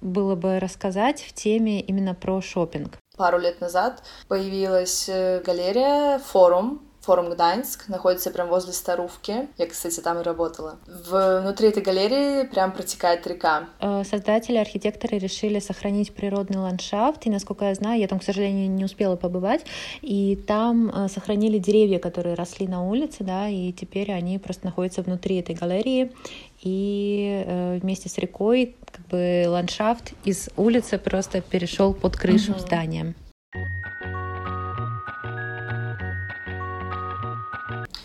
было 0.00 0.34
бы 0.34 0.58
рассказать 0.58 1.22
в 1.22 1.32
теме 1.32 1.80
именно 1.80 2.14
про 2.16 2.40
шопинг? 2.42 2.98
Пару 3.16 3.38
лет 3.38 3.60
назад 3.60 4.02
появилась 4.26 5.08
э, 5.08 5.40
галерея, 5.46 6.18
форум 6.18 6.80
Форум 7.04 7.30
Гданьск 7.30 7.88
находится 7.88 8.30
прямо 8.30 8.50
возле 8.50 8.72
Старувки. 8.72 9.48
Я, 9.58 9.66
кстати, 9.66 10.00
там 10.00 10.20
и 10.20 10.22
работала. 10.22 10.78
Внутри 10.86 11.68
этой 11.68 11.82
галереи 11.82 12.46
прям 12.46 12.72
протекает 12.72 13.26
река. 13.26 13.68
Э, 13.80 14.04
создатели, 14.04 14.56
архитекторы 14.56 15.18
решили 15.18 15.58
сохранить 15.58 16.14
природный 16.14 16.58
ландшафт, 16.58 17.26
и, 17.26 17.30
насколько 17.30 17.66
я 17.66 17.74
знаю, 17.74 18.00
я 18.00 18.08
там, 18.08 18.20
к 18.20 18.24
сожалению, 18.24 18.70
не 18.70 18.84
успела 18.84 19.16
побывать, 19.16 19.66
и 20.00 20.36
там 20.36 20.88
э, 20.88 21.08
сохранили 21.08 21.58
деревья, 21.58 21.98
которые 21.98 22.34
росли 22.34 22.66
на 22.66 22.82
улице, 22.82 23.22
да, 23.22 23.48
и 23.48 23.72
теперь 23.72 24.10
они 24.10 24.38
просто 24.38 24.64
находятся 24.64 25.02
внутри 25.02 25.36
этой 25.40 25.54
галереи, 25.54 26.10
и 26.62 27.44
э, 27.46 27.78
вместе 27.82 28.08
с 28.08 28.16
рекой 28.16 28.76
как 28.90 29.06
бы 29.08 29.44
ландшафт 29.46 30.14
из 30.24 30.48
улицы 30.56 30.98
просто 30.98 31.42
перешел 31.42 31.92
под 31.92 32.16
крышу 32.16 32.52
угу. 32.52 32.60
здания. 32.60 33.14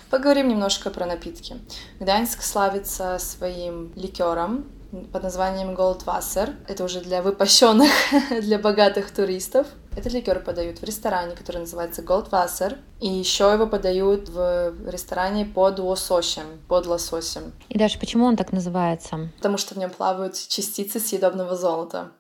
Поговорим 0.10 0.48
немножко 0.48 0.90
про 0.90 1.06
напитки. 1.06 1.58
Гданьск 2.00 2.42
славится 2.42 3.20
своим 3.20 3.94
ликером 3.96 4.66
под 5.14 5.22
названием 5.22 5.76
Goldwasser. 5.76 6.56
Это 6.68 6.84
уже 6.84 7.02
для 7.02 7.22
выпащенных, 7.22 7.92
для 8.42 8.58
богатых 8.58 9.12
туристов. 9.12 9.68
Этот 9.96 10.14
ликер 10.14 10.40
подают 10.40 10.80
в 10.80 10.84
ресторане, 10.84 11.36
который 11.36 11.58
называется 11.58 12.02
Goldwasser. 12.02 12.78
И 13.00 13.08
еще 13.08 13.52
его 13.54 13.68
подают 13.68 14.30
в 14.30 14.74
ресторане 14.90 15.46
под 15.46 15.78
лососем, 15.78 16.60
под 16.68 16.88
лососем. 16.88 17.54
И 17.70 17.78
даже 17.78 18.00
почему 18.00 18.26
он 18.26 18.36
так 18.36 18.52
называется? 18.52 19.30
Потому 19.38 19.58
что 19.58 19.76
в 19.76 19.78
нем 19.78 19.92
плавают 19.92 20.34
частицы 20.34 21.00
съедобного 21.00 21.56
золота. 21.56 22.12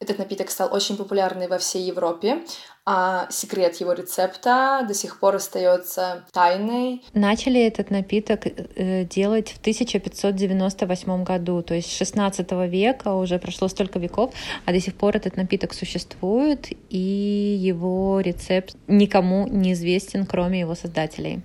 Этот 0.00 0.18
напиток 0.18 0.48
стал 0.50 0.72
очень 0.72 0.96
популярный 0.96 1.48
во 1.48 1.58
всей 1.58 1.82
Европе, 1.82 2.44
а 2.86 3.26
секрет 3.30 3.74
его 3.80 3.94
рецепта 3.94 4.84
до 4.86 4.94
сих 4.94 5.18
пор 5.18 5.34
остается 5.34 6.24
тайной. 6.32 7.02
Начали 7.14 7.60
этот 7.60 7.90
напиток 7.90 8.46
э, 8.46 9.04
делать 9.06 9.48
в 9.50 9.58
1598 9.58 11.24
году, 11.24 11.62
то 11.62 11.74
есть 11.74 11.90
16 11.90 12.48
века, 12.68 13.14
уже 13.14 13.40
прошло 13.40 13.66
столько 13.66 13.98
веков, 13.98 14.32
а 14.66 14.72
до 14.72 14.78
сих 14.78 14.94
пор 14.94 15.16
этот 15.16 15.36
напиток 15.36 15.74
существует, 15.74 16.68
и 16.90 17.58
его 17.60 18.20
рецепт 18.20 18.76
никому 18.86 19.48
не 19.48 19.72
известен, 19.72 20.26
кроме 20.26 20.60
его 20.60 20.76
создателей. 20.76 21.42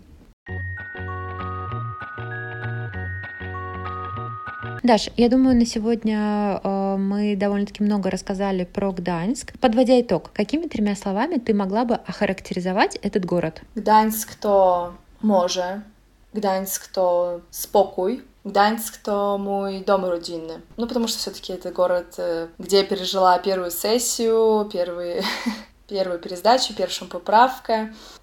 Даш, 4.83 5.09
я 5.15 5.29
думаю, 5.29 5.55
на 5.55 5.65
сегодня 5.65 6.59
э, 6.61 6.69
мы 6.97 7.35
довольно-таки 7.35 7.83
много 7.83 8.09
рассказали 8.09 8.63
про 8.63 8.91
Гданьск. 8.91 9.53
Подводя 9.59 9.99
итог, 10.01 10.31
какими 10.33 10.67
тремя 10.67 10.95
словами 10.95 11.37
ты 11.37 11.53
могла 11.53 11.85
бы 11.85 11.95
охарактеризовать 11.95 12.95
этот 12.97 13.25
город? 13.25 13.61
Гданьск 13.75 14.35
то 14.35 14.93
może, 15.21 15.83
Гданьск 16.33 16.87
то 16.87 17.41
спокой, 17.51 18.23
Гданьск 18.43 18.97
то 18.97 19.37
мой 19.37 19.83
дом 19.83 20.05
родинный. 20.05 20.57
Ну, 20.77 20.87
потому 20.87 21.07
что 21.07 21.17
все-таки 21.19 21.53
это 21.53 21.71
город, 21.71 22.15
э, 22.17 22.47
где 22.57 22.79
я 22.79 22.83
пережила 22.83 23.37
первую 23.39 23.71
сессию, 23.71 24.69
первые 24.71 25.23
первую 25.87 26.19
пересдачу, 26.19 26.75
первую 26.75 27.09
поправку, 27.09 27.73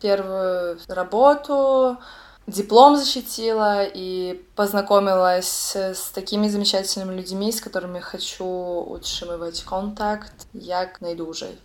первую 0.01 0.79
работу, 0.89 1.99
диплом 2.47 2.97
защитила 2.97 3.85
и 3.85 4.43
познакомилась 4.57 5.75
с 5.75 6.11
такими 6.15 6.49
замечательными 6.49 7.17
людьми, 7.17 7.53
с 7.53 7.61
которыми 7.61 8.01
хочу 8.01 8.45
utrzymywać 8.89 9.65
контакт, 9.65 10.47
як 10.53 11.01
найдужей. 11.01 11.59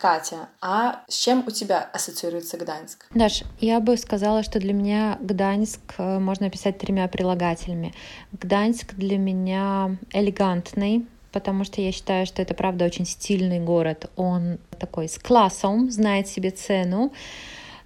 Катя, 0.00 0.48
а 0.62 1.02
с 1.08 1.14
чем 1.14 1.44
у 1.46 1.50
тебя 1.50 1.82
ассоциируется 1.92 2.56
Гданьск? 2.56 3.06
Даш, 3.14 3.42
я 3.60 3.80
бы 3.80 3.98
сказала, 3.98 4.42
что 4.42 4.58
для 4.58 4.72
меня 4.72 5.18
Гданьск 5.20 5.80
э, 5.98 6.18
можно 6.18 6.46
описать 6.46 6.78
тремя 6.78 7.06
прилагательными. 7.06 7.92
Гданьск 8.32 8.94
для 8.94 9.18
меня 9.18 9.98
элегантный, 10.10 11.06
потому 11.32 11.64
что 11.64 11.82
я 11.82 11.92
считаю, 11.92 12.24
что 12.24 12.40
это 12.40 12.54
правда 12.54 12.86
очень 12.86 13.04
стильный 13.04 13.60
город. 13.60 14.10
Он 14.16 14.58
такой 14.78 15.06
с 15.06 15.18
классом, 15.18 15.90
знает 15.90 16.28
себе 16.28 16.50
цену. 16.50 17.12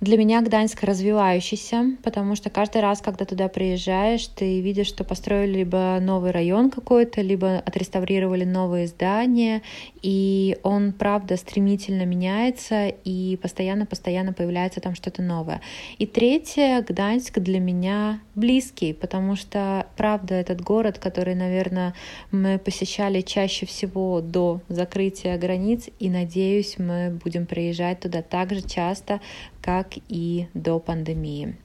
Для 0.00 0.16
меня 0.16 0.42
Гданьск 0.42 0.82
развивающийся, 0.82 1.96
потому 2.02 2.34
что 2.34 2.50
каждый 2.50 2.82
раз, 2.82 3.00
когда 3.00 3.24
туда 3.24 3.48
приезжаешь, 3.48 4.26
ты 4.26 4.60
видишь, 4.60 4.88
что 4.88 5.04
построили 5.04 5.58
либо 5.58 5.98
новый 6.00 6.30
район 6.30 6.70
какой-то, 6.70 7.20
либо 7.20 7.58
отреставрировали 7.58 8.44
новые 8.44 8.86
здания, 8.86 9.62
и 10.02 10.58
он, 10.62 10.92
правда, 10.92 11.36
стремительно 11.36 12.04
меняется, 12.04 12.88
и 12.88 13.36
постоянно-постоянно 13.36 14.32
появляется 14.32 14.80
там 14.80 14.94
что-то 14.94 15.22
новое. 15.22 15.60
И 15.98 16.06
третье, 16.06 16.84
Гданьск 16.86 17.38
для 17.38 17.60
меня 17.60 18.20
близкий, 18.34 18.92
потому 18.92 19.36
что, 19.36 19.86
правда, 19.96 20.34
этот 20.34 20.60
город, 20.60 20.98
который, 20.98 21.34
наверное, 21.34 21.94
мы 22.30 22.58
посещали 22.58 23.20
чаще 23.20 23.64
всего 23.64 24.20
до 24.20 24.60
закрытия 24.68 25.38
границ, 25.38 25.88
и, 26.00 26.10
надеюсь, 26.10 26.78
мы 26.78 27.18
будем 27.22 27.46
приезжать 27.46 28.00
туда 28.00 28.22
так 28.22 28.52
же 28.52 28.62
часто, 28.62 29.20
как 29.62 29.83
и 30.08 30.46
до 30.54 30.78
пандемии. 30.78 31.56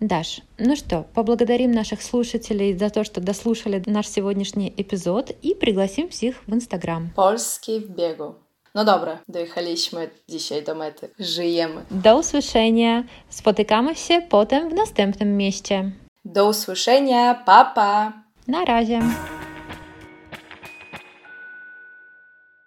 Даш, 0.00 0.42
ну 0.58 0.76
что, 0.76 1.06
поблагодарим 1.14 1.72
наших 1.72 2.02
слушателей 2.02 2.78
за 2.78 2.88
то, 2.88 3.02
что 3.02 3.20
дослушали 3.20 3.82
наш 3.86 4.06
сегодняшний 4.06 4.72
эпизод 4.76 5.30
и 5.42 5.54
пригласим 5.54 6.08
всех 6.08 6.36
в 6.46 6.54
Instagram. 6.54 7.10
Polski 7.16 7.80
w 7.80 7.90
biegu. 7.90 8.34
No 8.74 8.84
dobra, 8.84 9.18
dojechaliśmy 9.28 10.10
dzisiaj 10.28 10.62
do 10.64 10.74
mety. 10.74 11.08
Żyjemy. 11.18 11.84
Do 11.90 12.18
usłyszenia. 12.18 13.04
Spotykamy 13.28 13.94
się 13.94 14.22
potem 14.28 14.70
w 14.70 14.74
następnym 14.74 15.36
mieście. 15.36 15.90
Do 16.24 16.48
usłyszenia. 16.48 17.34
Pa, 17.34 17.64
pa. 17.64 18.12
Na 18.48 18.64
razie. 18.64 19.00